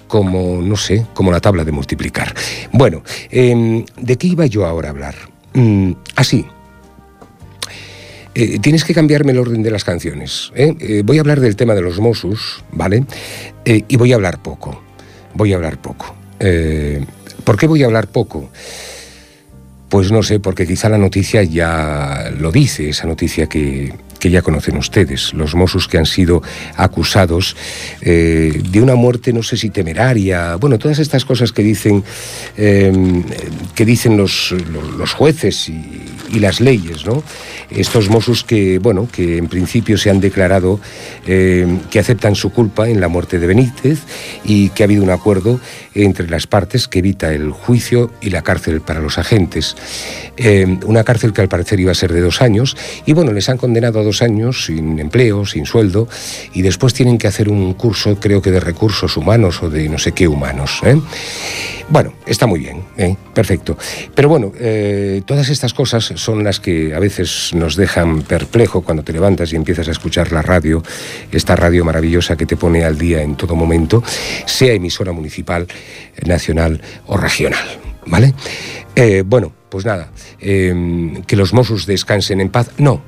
como, 0.09 0.61
no 0.61 0.76
sé, 0.76 1.07
como 1.14 1.33
la 1.33 1.40
tabla 1.40 1.64
de 1.64 1.72
multiplicar. 1.72 2.35
Bueno, 2.72 3.02
eh, 3.30 3.85
¿de 3.96 4.16
qué 4.16 4.26
iba 4.26 4.44
yo 4.46 4.66
ahora 4.66 4.88
a 4.88 4.90
hablar? 4.90 5.14
Mm, 5.54 5.92
así. 6.16 6.44
Eh, 8.35 8.59
tienes 8.59 8.85
que 8.85 8.94
cambiarme 8.94 9.30
el 9.30 9.38
orden 9.38 9.62
de 9.62 9.70
las 9.70 9.85
canciones. 9.85 10.50
¿eh? 10.57 10.74
Eh, 10.80 11.02
voy 11.04 11.18
a 11.18 11.20
hablar 11.20 11.40
del 11.40 11.54
tema 11.54 11.74
de 11.74 11.83
los 11.83 12.00
Mossos, 12.00 12.64
¿vale? 12.72 13.04
Y 13.64 13.96
voy 13.96 14.12
a 14.12 14.16
hablar 14.16 14.42
poco. 14.42 14.83
Voy 15.35 15.52
a 15.52 15.57
hablar 15.57 15.80
poco. 15.80 16.14
¿Por 17.44 17.57
qué 17.57 17.66
voy 17.66 17.83
a 17.83 17.87
hablar 17.87 18.09
poco? 18.09 18.50
Pues 19.94 20.11
no 20.11 20.24
sé, 20.24 20.40
porque 20.40 20.66
quizá 20.66 20.88
la 20.88 20.98
noticia 20.98 21.44
ya 21.44 22.33
lo 22.37 22.50
dice, 22.50 22.88
esa 22.88 23.07
noticia 23.07 23.46
que, 23.46 23.94
que 24.18 24.28
ya 24.28 24.42
conocen 24.42 24.76
ustedes, 24.76 25.33
los 25.35 25.54
Mossos 25.54 25.87
que 25.87 25.98
han 25.98 26.04
sido 26.04 26.42
acusados 26.74 27.54
eh, 28.00 28.61
de 28.70 28.83
una 28.83 28.96
muerte, 28.96 29.33
no 29.33 29.44
sé 29.44 29.57
si 29.57 29.70
temeraria, 29.70 30.57
bueno, 30.57 30.78
todas 30.78 30.98
estas 30.98 31.24
cosas 31.24 31.52
que 31.52 31.62
dicen, 31.62 32.02
eh, 32.57 32.92
que 33.76 33.85
dicen 33.85 34.16
los, 34.16 34.52
los 34.98 35.12
jueces 35.12 35.68
y, 35.68 36.02
y, 36.30 36.38
las 36.38 36.60
leyes, 36.60 37.06
¿no? 37.06 37.22
Estos 37.70 38.08
Mossos 38.08 38.44
que, 38.44 38.78
bueno, 38.78 39.08
que 39.10 39.38
en 39.38 39.48
principio 39.48 39.96
se 39.96 40.10
han 40.10 40.20
declarado 40.20 40.80
eh, 41.26 41.66
que 41.90 41.98
aceptan 41.98 42.34
su 42.34 42.50
culpa 42.50 42.88
en 42.88 43.00
la 43.00 43.08
muerte 43.08 43.38
de 43.38 43.46
Benítez 43.46 44.00
y 44.44 44.68
que 44.70 44.82
ha 44.82 44.87
habido 44.87 45.02
un 45.02 45.10
acuerdo 45.10 45.60
entre 45.94 46.28
las 46.28 46.46
partes 46.46 46.88
que 46.88 46.98
evita 46.98 47.32
el 47.32 47.50
juicio 47.50 48.10
y 48.20 48.30
la 48.30 48.42
cárcel 48.42 48.80
para 48.80 49.00
los 49.00 49.18
agentes. 49.18 49.76
Eh, 50.37 50.78
una 50.84 51.04
cárcel 51.04 51.32
que 51.32 51.40
al 51.40 51.48
parecer 51.48 51.80
iba 51.80 51.92
a 51.92 51.94
ser 51.94 52.12
de 52.12 52.20
dos 52.20 52.42
años 52.42 52.76
y 53.06 53.12
bueno, 53.12 53.32
les 53.32 53.48
han 53.48 53.56
condenado 53.56 54.00
a 54.00 54.02
dos 54.02 54.22
años 54.22 54.66
sin 54.66 54.98
empleo, 54.98 55.46
sin 55.46 55.66
sueldo 55.66 56.08
y 56.52 56.62
después 56.62 56.94
tienen 56.94 57.18
que 57.18 57.26
hacer 57.26 57.48
un 57.48 57.74
curso, 57.74 58.16
creo 58.20 58.42
que 58.42 58.50
de 58.50 58.60
recursos 58.60 59.16
humanos 59.16 59.62
o 59.62 59.70
de 59.70 59.88
no 59.88 59.98
sé 59.98 60.12
qué 60.12 60.28
humanos. 60.28 60.80
¿eh? 60.84 60.96
Bueno, 61.94 62.12
está 62.26 62.48
muy 62.48 62.59
bien, 62.59 62.83
¿eh? 62.96 63.14
perfecto. 63.33 63.78
Pero 64.16 64.28
bueno, 64.28 64.50
eh, 64.59 65.22
todas 65.24 65.48
estas 65.48 65.72
cosas 65.72 66.04
son 66.16 66.42
las 66.42 66.59
que 66.59 66.92
a 66.92 66.98
veces 66.98 67.52
nos 67.54 67.76
dejan 67.76 68.22
perplejo 68.22 68.80
cuando 68.83 69.04
te 69.04 69.12
levantas 69.12 69.52
y 69.52 69.57
empiezas 69.57 69.87
a 69.87 69.92
escuchar 69.92 70.33
la 70.33 70.42
radio, 70.42 70.83
esta 71.30 71.54
radio 71.54 71.85
maravillosa 71.85 72.37
que 72.37 72.46
te 72.46 72.57
pone 72.57 72.83
al 72.85 72.98
día 72.98 73.22
en 73.22 73.37
todo 73.37 73.54
momento, 73.54 74.02
sea 74.44 74.72
emisora 74.72 75.12
municipal, 75.12 75.68
nacional 76.26 76.83
o 77.07 77.16
regional. 77.16 77.78
¿Vale? 78.07 78.35
Eh, 78.96 79.22
bueno, 79.24 79.52
pues 79.68 79.85
nada, 79.85 80.11
eh, 80.40 81.22
que 81.28 81.37
los 81.37 81.52
Mossos 81.52 81.87
descansen 81.87 82.40
en 82.40 82.48
paz. 82.48 82.72
No, 82.76 83.00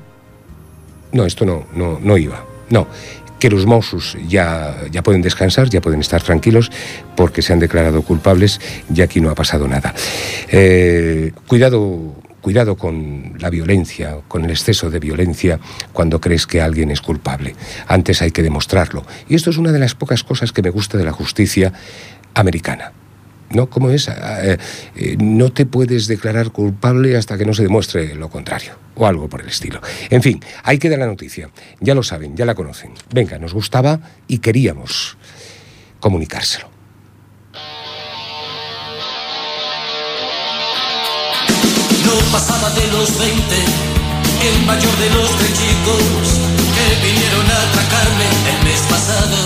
no, 1.11 1.25
esto 1.25 1.45
no, 1.45 1.67
no, 1.75 1.99
no 2.01 2.17
iba. 2.17 2.45
No, 2.69 2.87
que 3.39 3.49
los 3.49 3.65
Mossos 3.65 4.17
ya, 4.27 4.75
ya 4.91 5.03
pueden 5.03 5.21
descansar, 5.21 5.69
ya 5.69 5.81
pueden 5.81 5.99
estar 5.99 6.21
tranquilos 6.21 6.71
porque 7.15 7.41
se 7.41 7.53
han 7.53 7.59
declarado 7.59 8.01
culpables 8.01 8.59
y 8.93 9.01
aquí 9.01 9.21
no 9.21 9.29
ha 9.29 9.35
pasado 9.35 9.67
nada. 9.67 9.93
Eh, 10.49 11.31
cuidado, 11.47 12.15
cuidado 12.41 12.77
con 12.77 13.33
la 13.39 13.49
violencia, 13.49 14.17
con 14.27 14.45
el 14.45 14.51
exceso 14.51 14.89
de 14.89 14.99
violencia 14.99 15.59
cuando 15.93 16.21
crees 16.21 16.47
que 16.47 16.61
alguien 16.61 16.91
es 16.91 17.01
culpable. 17.01 17.55
Antes 17.87 18.21
hay 18.21 18.31
que 18.31 18.43
demostrarlo. 18.43 19.05
Y 19.27 19.35
esto 19.35 19.49
es 19.49 19.57
una 19.57 19.71
de 19.71 19.79
las 19.79 19.95
pocas 19.95 20.23
cosas 20.23 20.51
que 20.51 20.61
me 20.61 20.69
gusta 20.69 20.97
de 20.97 21.05
la 21.05 21.11
justicia 21.11 21.73
americana. 22.33 22.93
¿No? 23.49 23.69
¿Cómo 23.69 23.89
es? 23.89 24.07
Eh, 24.09 24.57
eh, 24.95 25.15
no 25.19 25.51
te 25.51 25.65
puedes 25.65 26.07
declarar 26.07 26.51
culpable 26.51 27.15
hasta 27.15 27.37
que 27.37 27.45
no 27.45 27.53
se 27.53 27.63
demuestre 27.63 28.13
lo 28.15 28.29
contrario, 28.29 28.73
o 28.95 29.07
algo 29.07 29.29
por 29.29 29.41
el 29.41 29.47
estilo. 29.47 29.81
En 30.09 30.21
fin, 30.21 30.43
ahí 30.63 30.77
queda 30.77 30.97
la 30.97 31.05
noticia. 31.05 31.49
Ya 31.79 31.95
lo 31.95 32.03
saben, 32.03 32.35
ya 32.35 32.45
la 32.45 32.55
conocen. 32.55 32.91
Venga, 33.13 33.39
nos 33.39 33.53
gustaba 33.53 33.99
y 34.27 34.39
queríamos 34.39 35.17
comunicárselo. 35.99 36.69
No 42.05 42.13
pasaba 42.31 42.69
de 42.71 42.87
los 42.87 43.17
20, 43.17 43.35
el 44.43 44.65
mayor 44.65 44.97
de 44.97 45.09
los 45.11 45.37
tres 45.37 45.53
chicos 45.53 46.03
que 46.75 47.07
vinieron 47.07 47.45
a 47.49 47.61
atracarme 47.69 48.25
el 48.51 48.63
mes 48.65 48.81
pasado. 48.89 49.37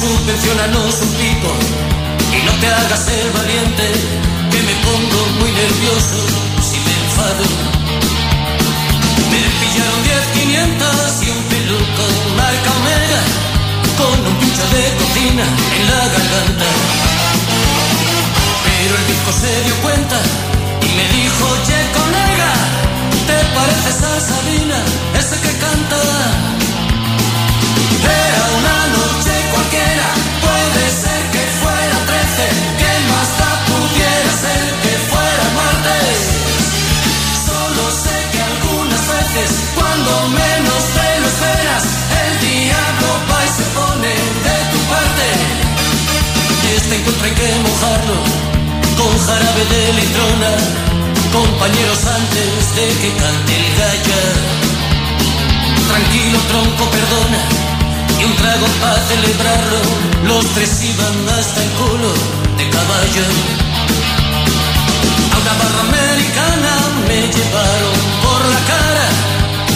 subvencionanos 0.00 1.00
un 1.00 1.08
pico 1.14 1.91
y 2.36 2.42
no 2.46 2.52
te 2.60 2.66
hagas 2.66 3.08
el 3.08 3.30
valiente, 3.30 3.86
que 4.50 4.60
me 4.62 4.74
pongo 4.86 5.20
muy 5.40 5.50
nervioso 5.52 6.16
si 6.60 6.78
me 6.84 6.92
enfado. 7.04 7.44
Me 9.30 9.42
pillaron 9.60 10.02
10, 10.02 10.26
500 10.32 11.22
y 11.22 11.30
un 11.30 11.42
peluco 11.50 12.04
marca 12.36 12.70
omega 12.80 13.22
con 13.98 14.26
un 14.26 14.34
pincho 14.40 14.64
de 14.74 14.84
cocina 15.00 15.44
en 15.76 15.82
la 15.90 16.02
garganta. 16.14 16.68
Pero 18.64 18.92
el 18.96 19.06
disco 19.06 19.30
se 19.32 19.52
dio 19.64 19.76
cuenta 19.82 20.18
y 20.80 20.88
me 20.96 21.04
dijo, 21.18 21.46
che 21.66 21.78
colega, 21.98 22.52
¿te 23.28 23.38
pareces 23.56 23.98
a 24.02 24.12
Sabina, 24.20 24.78
ese 25.18 25.36
que 25.40 25.52
canta? 25.58 26.00
Era 28.02 28.42
cuando 39.74 40.28
menos 40.28 40.82
te 40.92 41.20
lo 41.20 41.26
esperas, 41.26 41.84
el 42.20 42.32
diablo 42.44 43.08
va 43.30 43.40
y 43.44 43.48
se 43.48 43.64
pone 43.72 44.12
de 44.12 44.56
tu 44.72 44.78
parte. 44.92 45.26
Este 46.76 46.96
encuentro 46.96 47.24
hay 47.24 47.32
que 47.32 47.48
mojarlo 47.64 48.16
con 48.98 49.12
jarabe 49.26 49.64
de 49.72 49.92
litrona, 49.94 50.52
compañeros 51.32 52.00
antes 52.04 52.76
de 52.76 52.86
que 53.00 53.10
cante 53.16 53.52
el 53.56 53.68
gallo. 53.80 54.20
Tranquilo 55.88 56.38
tronco, 56.48 56.84
perdona, 56.90 57.40
y 58.20 58.24
un 58.24 58.34
trago 58.36 58.66
para 58.82 59.00
celebrarlo. 59.08 59.80
Los 60.28 60.44
tres 60.52 60.82
iban 60.84 61.38
hasta 61.38 61.62
el 61.62 61.70
culo 61.70 62.12
de 62.58 62.68
caballo. 62.68 63.71
A 65.32 65.36
una 65.42 65.54
barra 65.60 65.82
americana 65.88 66.72
me 67.08 67.20
llevaron 67.34 67.96
por 68.24 68.40
la 68.54 68.60
cara, 68.72 69.06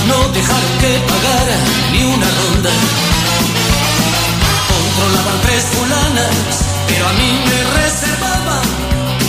no 0.08 0.18
dejaron 0.32 0.72
que 0.80 0.92
pagara 1.10 1.56
ni 1.92 2.04
una 2.04 2.28
ronda. 2.40 2.72
Controlaban 4.70 5.38
tres 5.42 5.64
fulanas, 5.72 6.34
pero 6.88 7.08
a 7.08 7.12
mí 7.12 7.30
me 7.48 7.58
reservaban 7.80 8.66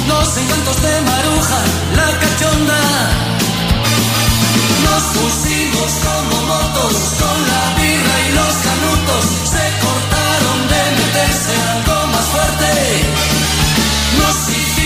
los 0.07 0.37
encantos 0.37 0.81
de 0.81 1.01
Maruja, 1.01 1.61
la 1.99 2.09
cachonda. 2.21 2.81
Nos 4.85 5.03
pusimos 5.17 5.91
como 6.05 6.35
motos 6.53 6.95
con 7.19 7.37
la 7.51 7.63
birra 7.77 8.15
y 8.27 8.31
los 8.39 8.53
canutos. 8.67 9.23
Se 9.53 9.65
cortaron 9.83 10.59
de 10.71 10.81
meterse 10.99 11.53
algo 11.73 12.07
más 12.07 12.25
fuerte. 12.25 13.36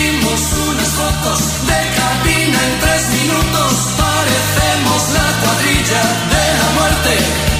Unas 0.04 0.88
fotos 0.88 1.38
de 1.68 1.80
cabina 1.96 2.58
en 2.66 2.80
tres 2.80 3.02
minutos. 3.10 3.72
Parecemos 3.96 5.00
la 5.14 5.28
cuadrilla 5.40 6.02
de 6.32 6.44
la 6.58 6.68
muerte. 6.76 7.52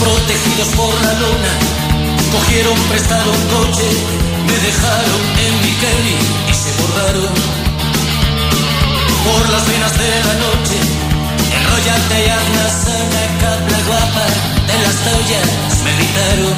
protegidos 0.00 0.68
por 0.76 0.92
la 1.02 1.12
luna. 1.14 1.52
Cogieron 2.32 2.78
prestado 2.90 3.30
un 3.30 3.44
coche, 3.54 3.88
me 4.46 4.56
dejaron 4.58 5.22
en 5.38 5.52
mi 5.62 5.72
Kelly 5.80 6.16
y 6.50 6.54
se 6.54 6.70
borraron. 6.82 7.34
Por 9.24 9.48
las 9.50 9.66
venas 9.68 9.92
de 9.96 10.10
la 10.26 10.34
noche, 10.34 10.93
y 11.86 11.86
hazla 11.86 12.68
sana, 12.70 13.22
cabla 13.40 13.78
guapa, 13.86 14.24
de 14.66 14.76
las 14.84 14.96
toallas 15.04 15.82
me 15.84 15.92
gritaron. 15.92 16.56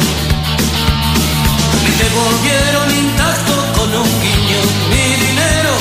Me 1.82 1.90
devolvieron 2.04 2.90
intacto 2.96 3.54
con 3.76 3.88
un 4.02 4.20
guiño 4.22 4.60
mi 4.88 5.26
dinero, 5.26 5.72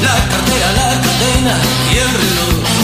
la 0.00 0.14
cartera, 0.30 0.72
la 0.74 1.00
cadena 1.02 1.56
y 1.92 1.98
el. 1.98 2.77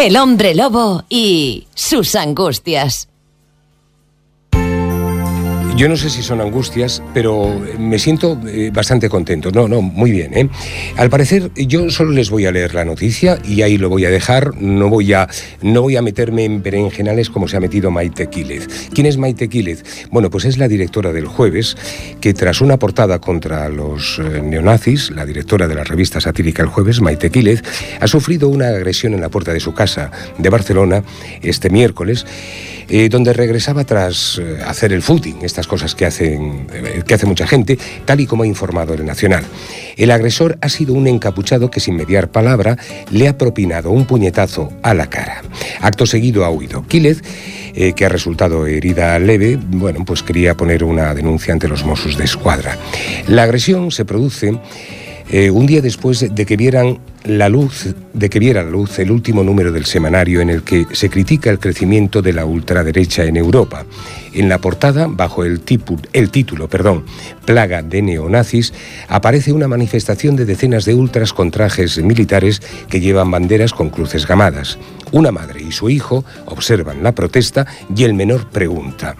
El 0.00 0.16
hombre 0.16 0.54
lobo 0.54 1.04
y 1.10 1.66
sus 1.74 2.14
angustias. 2.14 3.09
Yo 5.80 5.88
no 5.88 5.96
sé 5.96 6.10
si 6.10 6.22
son 6.22 6.42
angustias, 6.42 7.02
pero 7.14 7.58
me 7.78 7.98
siento 7.98 8.38
eh, 8.46 8.70
bastante 8.70 9.08
contento. 9.08 9.50
No, 9.50 9.66
no, 9.66 9.80
muy 9.80 10.10
bien. 10.10 10.36
¿eh? 10.36 10.46
Al 10.98 11.08
parecer, 11.08 11.50
yo 11.54 11.88
solo 11.88 12.10
les 12.10 12.28
voy 12.28 12.44
a 12.44 12.52
leer 12.52 12.74
la 12.74 12.84
noticia 12.84 13.38
y 13.48 13.62
ahí 13.62 13.78
lo 13.78 13.88
voy 13.88 14.04
a 14.04 14.10
dejar. 14.10 14.60
No 14.60 14.90
voy 14.90 15.14
a, 15.14 15.26
no 15.62 15.80
voy 15.80 15.96
a 15.96 16.02
meterme 16.02 16.44
en 16.44 16.62
berenjenales 16.62 17.30
como 17.30 17.48
se 17.48 17.56
ha 17.56 17.60
metido 17.60 17.90
Maite 17.90 18.28
Quílez. 18.28 18.90
¿Quién 18.92 19.06
es 19.06 19.16
Maite 19.16 19.48
Quílez? 19.48 19.82
Bueno, 20.10 20.28
pues 20.28 20.44
es 20.44 20.58
la 20.58 20.68
directora 20.68 21.14
del 21.14 21.24
Jueves, 21.24 21.78
que 22.20 22.34
tras 22.34 22.60
una 22.60 22.78
portada 22.78 23.18
contra 23.18 23.70
los 23.70 24.18
eh, 24.18 24.42
neonazis, 24.42 25.10
la 25.12 25.24
directora 25.24 25.66
de 25.66 25.76
la 25.76 25.84
revista 25.84 26.20
satírica 26.20 26.62
El 26.62 26.68
Jueves, 26.68 27.00
Maite 27.00 27.30
Quílez, 27.30 27.62
ha 27.98 28.06
sufrido 28.06 28.50
una 28.50 28.68
agresión 28.68 29.14
en 29.14 29.22
la 29.22 29.30
puerta 29.30 29.54
de 29.54 29.60
su 29.60 29.72
casa 29.72 30.10
de 30.36 30.50
Barcelona 30.50 31.04
este 31.40 31.70
miércoles 31.70 32.26
eh, 32.92 33.08
donde 33.08 33.32
regresaba 33.32 33.84
tras 33.84 34.40
eh, 34.42 34.58
hacer 34.66 34.92
el 34.92 35.00
footing, 35.00 35.38
estas 35.42 35.68
cosas 35.68 35.94
que, 35.94 36.06
hacen, 36.06 36.66
eh, 36.72 37.04
que 37.06 37.14
hace 37.14 37.24
mucha 37.24 37.46
gente, 37.46 37.78
tal 38.04 38.18
y 38.18 38.26
como 38.26 38.42
ha 38.42 38.46
informado 38.48 38.94
el 38.94 39.06
Nacional. 39.06 39.44
El 39.96 40.10
agresor 40.10 40.58
ha 40.60 40.68
sido 40.68 40.94
un 40.94 41.06
encapuchado 41.06 41.70
que 41.70 41.78
sin 41.78 41.94
mediar 41.94 42.32
palabra 42.32 42.76
le 43.12 43.28
ha 43.28 43.38
propinado 43.38 43.92
un 43.92 44.06
puñetazo 44.06 44.72
a 44.82 44.92
la 44.94 45.08
cara. 45.08 45.42
Acto 45.80 46.04
seguido 46.04 46.44
ha 46.44 46.50
huido. 46.50 46.84
Quílez, 46.86 47.22
que 47.94 48.04
ha 48.04 48.08
resultado 48.08 48.66
herida 48.66 49.18
leve, 49.20 49.56
bueno, 49.56 50.04
pues 50.04 50.24
quería 50.24 50.56
poner 50.56 50.82
una 50.82 51.14
denuncia 51.14 51.52
ante 51.52 51.68
los 51.68 51.84
Mossos 51.84 52.16
de 52.16 52.24
Escuadra. 52.24 52.76
La 53.28 53.44
agresión 53.44 53.92
se 53.92 54.04
produce 54.04 54.58
Eh, 55.32 55.48
un 55.48 55.64
día 55.64 55.80
después 55.80 56.34
de 56.34 56.44
que 56.44 56.56
vieran 56.56 56.98
la 57.22 57.48
luz, 57.48 57.94
de 58.12 58.28
que 58.28 58.40
viera 58.40 58.64
la 58.64 58.70
luz 58.70 58.98
el 58.98 59.12
último 59.12 59.44
número 59.44 59.70
del 59.70 59.86
semanario 59.86 60.40
en 60.40 60.50
el 60.50 60.64
que 60.64 60.86
se 60.90 61.08
critica 61.08 61.50
el 61.50 61.60
crecimiento 61.60 62.20
de 62.20 62.32
la 62.32 62.44
ultraderecha 62.44 63.24
en 63.24 63.36
Europa. 63.36 63.84
En 64.32 64.48
la 64.48 64.58
portada, 64.58 65.06
bajo 65.08 65.44
el, 65.44 65.60
el 66.12 66.30
título, 66.30 66.68
perdón, 66.68 67.04
Plaga 67.44 67.82
de 67.82 68.02
neonazis, 68.02 68.72
aparece 69.06 69.52
una 69.52 69.68
manifestación 69.68 70.34
de 70.34 70.46
decenas 70.46 70.84
de 70.84 70.94
ultras 70.94 71.32
con 71.32 71.52
trajes 71.52 72.02
militares 72.02 72.60
que 72.88 73.00
llevan 73.00 73.30
banderas 73.30 73.72
con 73.72 73.90
cruces 73.90 74.26
gamadas. 74.26 74.78
Una 75.12 75.30
madre 75.30 75.62
y 75.62 75.70
su 75.70 75.90
hijo 75.90 76.24
observan 76.46 77.04
la 77.04 77.12
protesta 77.12 77.68
y 77.94 78.02
el 78.02 78.14
menor 78.14 78.48
pregunta: 78.48 79.14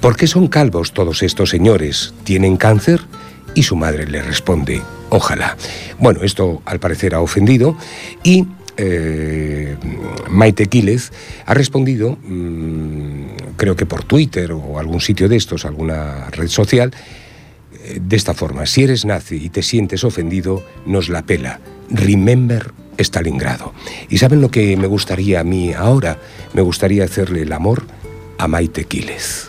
¿Por 0.00 0.16
qué 0.16 0.26
son 0.26 0.48
calvos 0.48 0.92
todos 0.92 1.22
estos 1.22 1.50
señores? 1.50 2.14
¿Tienen 2.24 2.56
cáncer? 2.56 3.02
Y 3.54 3.62
su 3.62 3.76
madre 3.76 4.06
le 4.06 4.22
responde, 4.22 4.82
ojalá. 5.10 5.56
Bueno, 5.98 6.22
esto 6.22 6.62
al 6.64 6.80
parecer 6.80 7.14
ha 7.14 7.20
ofendido 7.20 7.76
y 8.22 8.46
eh, 8.76 9.76
Maite 10.30 10.66
Quílez 10.66 11.12
ha 11.44 11.54
respondido, 11.54 12.16
mm, 12.22 13.54
creo 13.56 13.76
que 13.76 13.86
por 13.86 14.04
Twitter 14.04 14.52
o 14.52 14.78
algún 14.78 15.00
sitio 15.00 15.28
de 15.28 15.36
estos, 15.36 15.64
alguna 15.64 16.30
red 16.30 16.48
social, 16.48 16.92
eh, 17.84 17.98
de 18.00 18.16
esta 18.16 18.34
forma, 18.34 18.64
si 18.66 18.84
eres 18.84 19.04
nazi 19.04 19.36
y 19.36 19.50
te 19.50 19.62
sientes 19.62 20.04
ofendido, 20.04 20.64
nos 20.86 21.08
la 21.08 21.22
pela. 21.22 21.60
Remember 21.90 22.72
Stalingrado. 22.98 23.72
¿Y 24.08 24.18
saben 24.18 24.40
lo 24.40 24.50
que 24.50 24.76
me 24.76 24.86
gustaría 24.86 25.40
a 25.40 25.44
mí 25.44 25.72
ahora? 25.72 26.18
Me 26.52 26.62
gustaría 26.62 27.04
hacerle 27.04 27.42
el 27.42 27.52
amor 27.52 27.84
a 28.38 28.48
Maite 28.48 28.84
Quílez. 28.84 29.48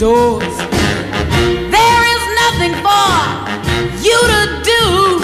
you 0.00 0.06
indoors. 0.06 0.56
There 1.70 2.02
is 2.14 2.22
nothing 2.42 2.74
for 2.84 3.08
you 4.02 4.18
to 4.32 4.42
do 4.62 5.20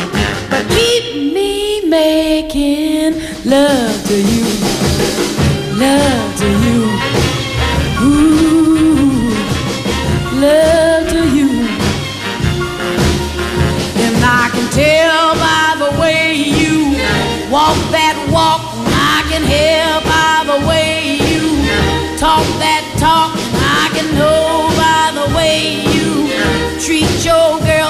but 0.51 0.65
keep 0.71 1.33
me 1.33 1.89
making 1.89 3.21
love 3.45 4.07
to 4.07 4.17
you. 4.17 4.45
Love 5.77 6.37
to 6.39 6.49
you. 6.65 6.81
Ooh, 8.03 9.31
love 10.41 11.09
to 11.11 11.23
you. 11.37 11.51
And 14.05 14.17
I 14.25 14.49
can 14.53 14.71
tell 14.71 15.35
by 15.35 15.77
the 15.85 16.01
way 16.01 16.35
you 16.35 16.97
walk 17.51 17.77
that 17.91 18.17
walk, 18.33 18.63
I 18.89 19.23
can 19.31 19.43
hear 19.43 20.01
by 20.05 20.45
the 20.51 20.67
way 20.67 21.17
you 21.17 22.19
talk 22.19 22.47
that 22.59 22.97
talk. 22.99 23.32
Treat 26.85 27.25
your 27.25 27.61
girl 27.61 27.82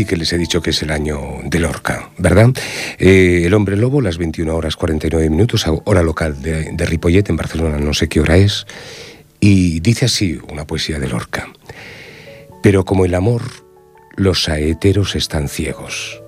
sí 0.00 0.06
que 0.06 0.16
les 0.16 0.32
he 0.32 0.38
dicho 0.38 0.62
que 0.62 0.70
es 0.70 0.80
el 0.80 0.92
año 0.92 1.20
de 1.44 1.58
Lorca, 1.58 2.08
¿verdad? 2.16 2.48
Eh, 2.98 3.42
el 3.44 3.52
hombre 3.52 3.76
lobo, 3.76 4.00
las 4.00 4.16
21 4.16 4.56
horas 4.56 4.74
49 4.74 5.28
minutos, 5.28 5.66
hora 5.84 6.02
local 6.02 6.40
de, 6.40 6.72
de 6.72 6.86
Ripollet, 6.86 7.28
en 7.28 7.36
Barcelona, 7.36 7.76
no 7.76 7.92
sé 7.92 8.08
qué 8.08 8.18
hora 8.18 8.38
es. 8.38 8.66
Y 9.40 9.80
dice 9.80 10.06
así 10.06 10.40
una 10.50 10.66
poesía 10.66 10.98
de 10.98 11.06
Lorca. 11.06 11.52
Pero 12.62 12.86
como 12.86 13.04
el 13.04 13.14
amor, 13.14 13.42
los 14.16 14.44
saeteros 14.44 15.16
están 15.16 15.50
ciegos. 15.50 16.22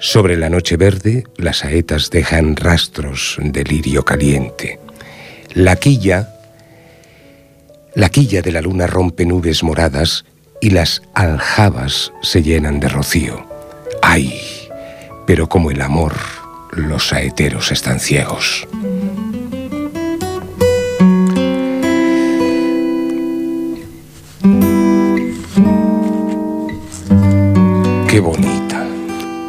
Sobre 0.00 0.36
la 0.36 0.50
noche 0.50 0.76
verde, 0.76 1.22
las 1.36 1.58
saetas 1.58 2.10
dejan 2.10 2.56
rastros 2.56 3.36
de 3.40 3.62
lirio 3.62 4.04
caliente. 4.04 4.80
La 5.52 5.76
quilla, 5.76 6.34
la 7.94 8.08
quilla 8.08 8.42
de 8.42 8.50
la 8.50 8.60
luna 8.60 8.88
rompe 8.88 9.24
nubes 9.24 9.62
moradas 9.62 10.24
y 10.64 10.70
las 10.70 11.02
aljabas 11.12 12.10
se 12.22 12.42
llenan 12.42 12.80
de 12.80 12.88
rocío. 12.88 13.46
¡Ay! 14.00 14.40
Pero 15.26 15.46
como 15.46 15.70
el 15.70 15.82
amor, 15.82 16.14
los 16.70 17.08
saeteros 17.08 17.70
están 17.70 18.00
ciegos. 18.00 18.66
Qué 28.08 28.20
bonita. 28.20 28.86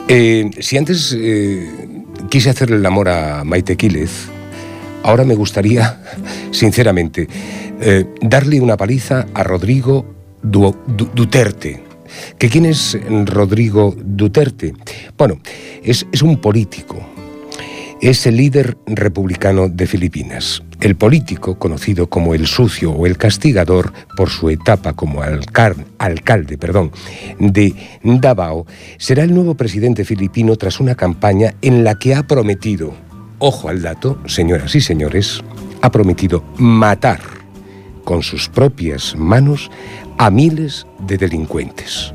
Eh, 0.09 0.51
si 0.59 0.77
antes 0.77 1.15
eh, 1.17 2.03
quise 2.29 2.49
hacerle 2.49 2.75
el 2.75 2.85
amor 2.85 3.07
a 3.07 3.45
Maite 3.45 3.77
Quílez, 3.77 4.27
ahora 5.01 5.23
me 5.23 5.35
gustaría, 5.35 5.97
sinceramente, 6.51 7.29
eh, 7.79 8.03
darle 8.19 8.59
una 8.59 8.75
paliza 8.75 9.27
a 9.33 9.43
Rodrigo 9.43 10.14
Du- 10.49 10.75
Du- 10.87 11.09
Duterte. 11.13 11.83
¿Que 12.37 12.49
quién 12.49 12.65
es 12.65 12.97
Rodrigo 13.25 13.95
Duterte? 13.97 14.73
Bueno, 15.17 15.39
es, 15.83 16.05
es 16.11 16.21
un 16.21 16.37
político, 16.37 16.97
es 18.01 18.25
el 18.27 18.37
líder 18.37 18.77
republicano 18.85 19.67
de 19.67 19.87
Filipinas. 19.87 20.61
El 20.79 20.95
político, 20.95 21.57
conocido 21.57 22.07
como 22.07 22.33
el 22.35 22.45
sucio 22.47 22.91
o 22.91 23.05
el 23.05 23.17
castigador 23.17 23.91
por 24.15 24.29
su 24.29 24.49
etapa 24.49 24.93
como 24.93 25.21
alcar- 25.23 25.83
alcalde 25.97 26.57
perdón, 26.57 26.91
de 27.39 27.73
Davao, 28.03 28.65
será 28.97 29.23
el 29.23 29.33
nuevo 29.33 29.55
presidente 29.55 30.05
filipino 30.05 30.55
tras 30.57 30.79
una 30.79 30.95
campaña 30.95 31.55
en 31.61 31.83
la 31.83 31.95
que 31.97 32.13
ha 32.13 32.23
prometido, 32.27 32.93
ojo 33.39 33.67
al 33.69 33.81
dato, 33.81 34.19
señoras 34.25 34.75
y 34.75 34.81
señores, 34.81 35.41
ha 35.81 35.91
prometido 35.91 36.43
matar 36.57 37.19
con 38.03 38.21
sus 38.21 38.47
propias 38.49 39.15
manos 39.17 39.71
a 40.17 40.29
miles 40.29 40.85
de 40.99 41.17
delincuentes. 41.17 42.13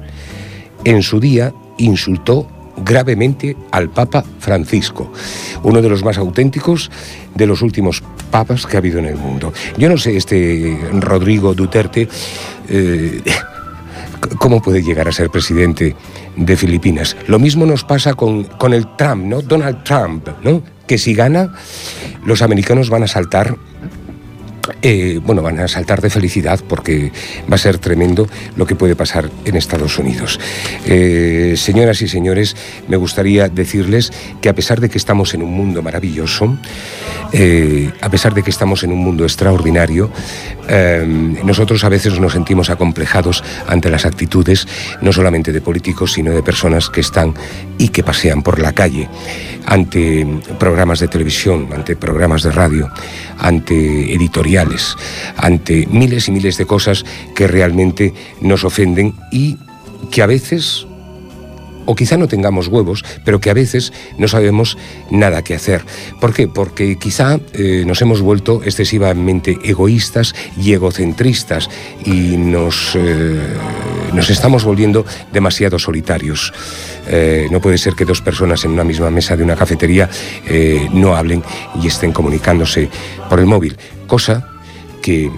En 0.84 1.02
su 1.02 1.20
día 1.20 1.52
insultó 1.78 2.46
gravemente 2.84 3.56
al 3.70 3.90
Papa 3.90 4.24
Francisco, 4.38 5.12
uno 5.62 5.82
de 5.82 5.88
los 5.88 6.02
más 6.04 6.18
auténticos 6.18 6.90
de 7.34 7.46
los 7.46 7.62
últimos 7.62 8.02
papas 8.30 8.66
que 8.66 8.76
ha 8.76 8.78
habido 8.78 8.98
en 8.98 9.06
el 9.06 9.16
mundo. 9.16 9.52
Yo 9.76 9.88
no 9.88 9.98
sé, 9.98 10.16
este 10.16 10.78
Rodrigo 10.92 11.54
Duterte, 11.54 12.08
eh, 12.68 13.22
¿cómo 14.38 14.62
puede 14.62 14.82
llegar 14.82 15.08
a 15.08 15.12
ser 15.12 15.30
presidente 15.30 15.94
de 16.36 16.56
Filipinas? 16.56 17.16
Lo 17.26 17.38
mismo 17.38 17.66
nos 17.66 17.84
pasa 17.84 18.14
con, 18.14 18.44
con 18.44 18.72
el 18.72 18.96
Trump, 18.96 19.24
¿no? 19.24 19.42
Donald 19.42 19.84
Trump, 19.84 20.28
¿no? 20.42 20.62
Que 20.86 20.98
si 20.98 21.14
gana, 21.14 21.54
los 22.24 22.42
americanos 22.42 22.90
van 22.90 23.04
a 23.04 23.08
saltar 23.08 23.56
eh, 24.82 25.20
bueno, 25.24 25.42
van 25.42 25.60
a 25.60 25.68
saltar 25.68 26.00
de 26.00 26.10
felicidad 26.10 26.60
porque 26.66 27.12
va 27.50 27.56
a 27.56 27.58
ser 27.58 27.78
tremendo 27.78 28.28
lo 28.56 28.66
que 28.66 28.76
puede 28.76 28.96
pasar 28.96 29.30
en 29.44 29.56
Estados 29.56 29.98
Unidos. 29.98 30.40
Eh, 30.86 31.54
señoras 31.56 32.02
y 32.02 32.08
señores, 32.08 32.56
me 32.88 32.96
gustaría 32.96 33.48
decirles 33.48 34.12
que 34.40 34.48
a 34.48 34.54
pesar 34.54 34.80
de 34.80 34.88
que 34.88 34.98
estamos 34.98 35.34
en 35.34 35.42
un 35.42 35.52
mundo 35.52 35.82
maravilloso, 35.82 36.56
eh, 37.32 37.90
a 38.00 38.10
pesar 38.10 38.34
de 38.34 38.42
que 38.42 38.50
estamos 38.50 38.82
en 38.82 38.92
un 38.92 38.98
mundo 38.98 39.24
extraordinario, 39.24 40.10
eh, 40.72 41.04
nosotros 41.44 41.82
a 41.82 41.88
veces 41.88 42.20
nos 42.20 42.32
sentimos 42.32 42.70
acomplejados 42.70 43.42
ante 43.66 43.90
las 43.90 44.06
actitudes 44.06 44.68
no 45.02 45.12
solamente 45.12 45.52
de 45.52 45.60
políticos, 45.60 46.12
sino 46.12 46.30
de 46.30 46.44
personas 46.44 46.88
que 46.88 47.00
están 47.00 47.34
y 47.76 47.88
que 47.88 48.04
pasean 48.04 48.42
por 48.42 48.60
la 48.60 48.72
calle, 48.72 49.08
ante 49.66 50.24
programas 50.58 51.00
de 51.00 51.08
televisión, 51.08 51.68
ante 51.74 51.96
programas 51.96 52.44
de 52.44 52.52
radio, 52.52 52.88
ante 53.38 54.14
editoriales, 54.14 54.94
ante 55.36 55.88
miles 55.90 56.28
y 56.28 56.32
miles 56.32 56.56
de 56.56 56.66
cosas 56.66 57.04
que 57.34 57.48
realmente 57.48 58.14
nos 58.40 58.64
ofenden 58.64 59.14
y 59.32 59.58
que 60.12 60.22
a 60.22 60.26
veces 60.26 60.86
o 61.86 61.94
quizá 61.94 62.16
no 62.16 62.28
tengamos 62.28 62.68
huevos, 62.68 63.04
pero 63.24 63.40
que 63.40 63.50
a 63.50 63.54
veces 63.54 63.92
no 64.18 64.28
sabemos 64.28 64.76
nada 65.10 65.42
que 65.42 65.54
hacer. 65.54 65.84
¿Por 66.20 66.32
qué? 66.32 66.48
Porque 66.48 66.96
quizá 66.96 67.38
eh, 67.54 67.84
nos 67.86 68.02
hemos 68.02 68.20
vuelto 68.20 68.62
excesivamente 68.64 69.58
egoístas 69.64 70.34
y 70.56 70.72
egocentristas 70.72 71.68
y 72.04 72.36
nos, 72.36 72.94
eh, 72.94 73.40
nos 74.12 74.30
estamos 74.30 74.64
volviendo 74.64 75.04
demasiado 75.32 75.78
solitarios. 75.78 76.52
Eh, 77.06 77.48
no 77.50 77.60
puede 77.60 77.78
ser 77.78 77.94
que 77.94 78.04
dos 78.04 78.20
personas 78.20 78.64
en 78.64 78.72
una 78.72 78.84
misma 78.84 79.10
mesa 79.10 79.36
de 79.36 79.42
una 79.42 79.56
cafetería 79.56 80.08
no 80.92 81.14
hablen 81.14 81.42
y 81.82 81.86
estén 81.86 82.12
comunicándose 82.12 82.88
por 83.28 83.40
el 83.40 83.46
móvil, 83.46 83.76
cosa 84.06 84.48
que 85.02 85.30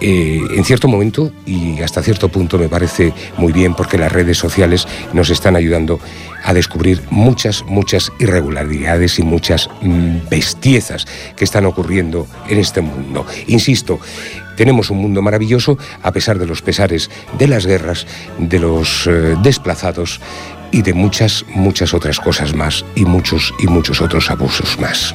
eh, 0.00 0.40
en 0.54 0.64
cierto 0.64 0.88
momento 0.88 1.32
y 1.46 1.80
hasta 1.82 2.02
cierto 2.02 2.28
punto 2.28 2.58
me 2.58 2.68
parece 2.68 3.12
muy 3.36 3.52
bien 3.52 3.74
porque 3.74 3.98
las 3.98 4.10
redes 4.10 4.38
sociales 4.38 4.86
nos 5.12 5.30
están 5.30 5.56
ayudando 5.56 6.00
a 6.42 6.54
descubrir 6.54 7.02
muchas, 7.10 7.64
muchas 7.64 8.10
irregularidades 8.18 9.18
y 9.18 9.22
muchas 9.22 9.68
mm, 9.82 10.28
bestiezas 10.30 11.06
que 11.36 11.44
están 11.44 11.66
ocurriendo 11.66 12.26
en 12.48 12.58
este 12.58 12.80
mundo. 12.80 13.26
Insisto, 13.46 14.00
tenemos 14.56 14.90
un 14.90 14.98
mundo 14.98 15.22
maravilloso 15.22 15.78
a 16.02 16.12
pesar 16.12 16.38
de 16.38 16.46
los 16.46 16.62
pesares 16.62 17.10
de 17.38 17.48
las 17.48 17.66
guerras, 17.66 18.06
de 18.38 18.58
los 18.58 19.06
eh, 19.06 19.36
desplazados 19.42 20.20
y 20.72 20.82
de 20.82 20.94
muchas, 20.94 21.44
muchas 21.54 21.94
otras 21.94 22.20
cosas 22.20 22.54
más 22.54 22.84
y 22.94 23.04
muchos 23.04 23.52
y 23.58 23.66
muchos 23.66 24.00
otros 24.00 24.30
abusos 24.30 24.78
más. 24.78 25.14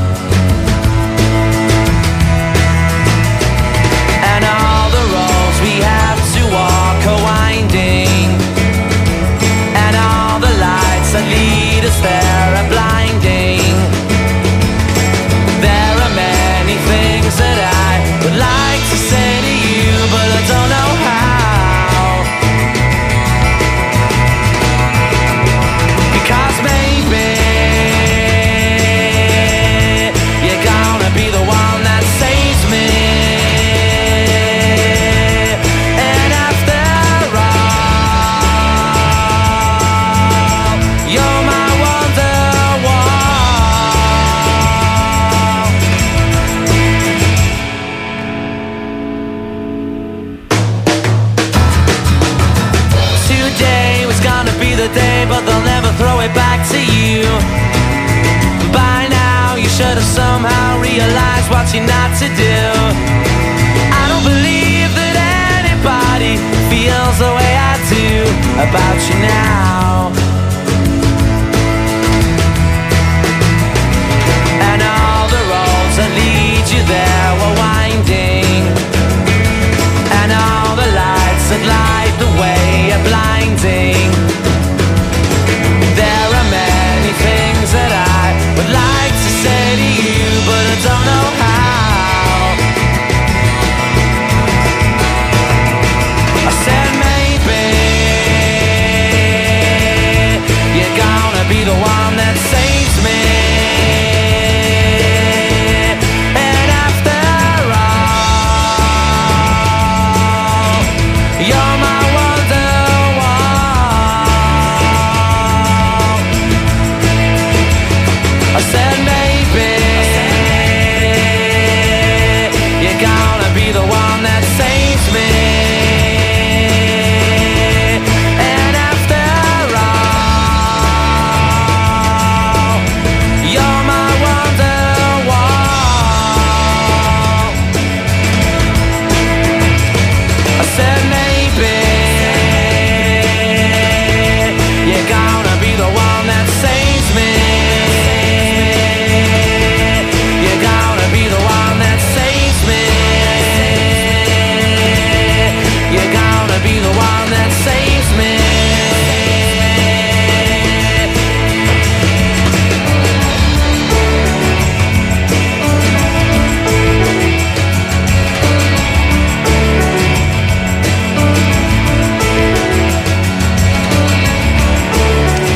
Somehow 60.21 60.79
realized 60.79 61.49
what 61.53 61.65
you're 61.73 61.89
not 61.97 62.11
to 62.21 62.27
do. 62.47 62.59
I 64.01 64.03
don't 64.11 64.25
believe 64.33 64.89
that 64.99 65.15
anybody 65.57 66.33
feels 66.69 67.15
the 67.23 67.31
way 67.37 67.53
I 67.71 67.73
do 67.95 68.07
about 68.65 68.99
you 69.07 69.15
now. 69.33 70.40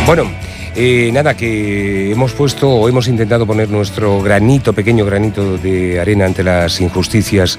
Bueno, 0.06 0.32
eh, 0.76 1.10
nada, 1.12 1.36
que 1.36 2.12
hemos 2.12 2.34
puesto 2.34 2.70
o 2.70 2.88
hemos 2.88 3.08
intentado 3.08 3.48
poner 3.48 3.70
nuestro 3.70 4.22
granito, 4.22 4.72
pequeño 4.72 5.04
granito 5.04 5.58
de 5.58 6.00
arena 6.00 6.26
ante 6.26 6.44
las 6.44 6.80
injusticias 6.80 7.58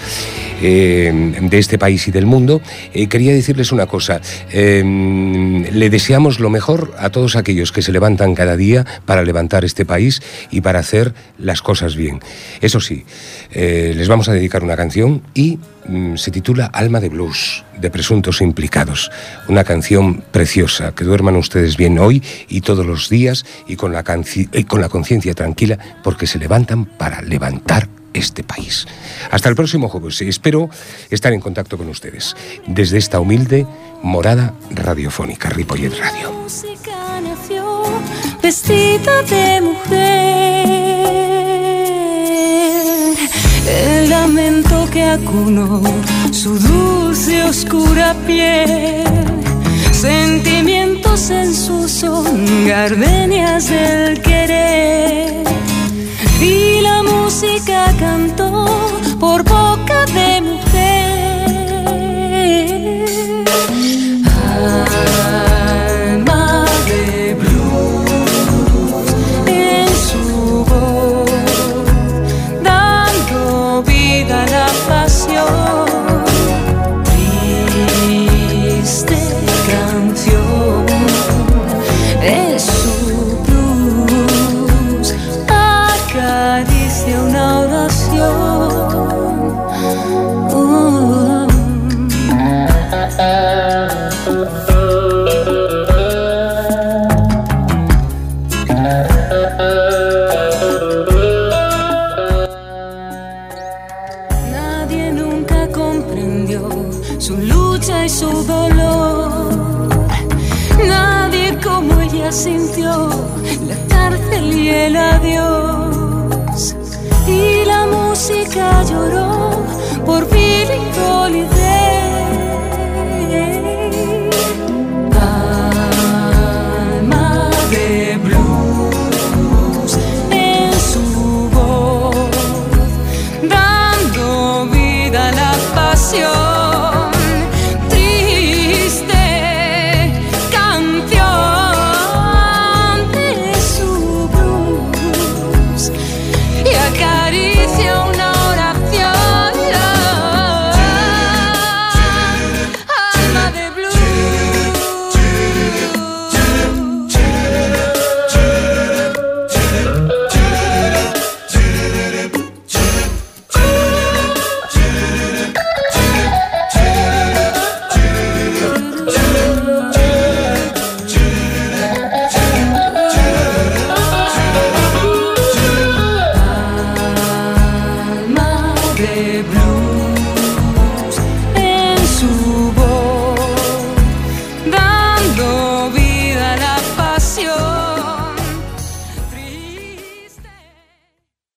eh, 0.63 1.33
de 1.41 1.59
este 1.59 1.77
país 1.77 2.07
y 2.07 2.13
del 2.13 2.25
mundo. 2.25 2.63
Eh, 2.95 3.09
quería 3.09 3.33
decirles 3.33 3.73
una 3.73 3.87
cosa. 3.87 4.21
Eh, 4.53 4.81
le 5.73 5.91
deseamos 5.91 6.39
lo 6.39 6.49
mejor 6.49 6.95
a 6.99 7.11
todos 7.11 7.35
aquellos 7.35 7.73
que 7.73 7.83
se 7.83 7.91
levantan 7.91 8.37
cada 8.37 8.57
día 8.57 8.87
para 9.07 9.25
levantar 9.25 9.65
este 9.65 9.85
país 9.85 10.23
y 10.53 10.61
para 10.61 10.79
hacer 10.79 11.15
las 11.39 11.63
cosas 11.63 11.97
bien. 11.97 12.21
Eso 12.61 12.79
sí, 12.79 13.05
les 13.53 14.07
vamos 14.07 14.29
a 14.29 14.33
dedicar 14.35 14.63
una 14.63 14.77
canción 14.77 15.23
y 15.35 15.59
se 16.17 16.31
titula 16.31 16.67
Alma 16.67 17.01
de 17.01 17.09
Blues, 17.09 17.65
de 17.79 17.91
presuntos 17.91 18.41
implicados. 18.41 19.11
Una 19.49 19.65
canción 19.65 20.23
preciosa, 20.31 20.95
que 20.95 21.05
duerman 21.05 21.37
ustedes 21.37 21.77
bien 21.77 21.99
hoy 21.99 22.23
y 22.49 22.61
todos 22.61 22.85
los 22.85 23.09
días 23.09 23.45
y 23.67 23.77
con 23.77 23.93
la, 23.93 24.05
y 24.53 24.65
con 24.65 24.81
la 24.81 24.89
conciencia 24.89 25.35
tranquila 25.35 25.79
porque 26.03 26.27
se 26.27 26.39
levantan 26.39 26.85
para 26.87 27.23
levantar 27.23 27.89
este 28.13 28.43
país. 28.43 28.87
Hasta 29.31 29.49
el 29.49 29.55
próximo 29.55 29.89
jueves. 29.89 30.21
Espero 30.23 30.71
estar 31.11 31.33
en 31.33 31.41
contacto 31.41 31.77
con 31.79 31.89
ustedes 31.89 32.35
desde 32.67 32.99
esta 32.99 33.21
humilde 33.21 33.67
morada 34.03 34.55
radiofónica, 34.71 35.51
Ripollet 35.51 35.93
Radio. 35.99 36.35
El 43.67 44.11
lamento 44.11 44.89
que 44.91 45.03
acunó 45.03 45.83
su 46.31 46.59
dulce 46.59 47.43
oscura 47.45 48.15
piel. 48.27 49.05
Sentimientos 49.93 51.31
en 51.31 51.53
su 51.55 51.89
son, 51.89 52.67
gardenias 52.67 53.69
del 53.71 54.21
querer. 54.23 55.45
Y 56.41 56.81
la 56.81 57.03
música 57.03 57.93
cantó 57.99 58.67
por 59.19 59.43
boca 59.43 60.05
de 60.15 60.41
mujer. 60.43 60.66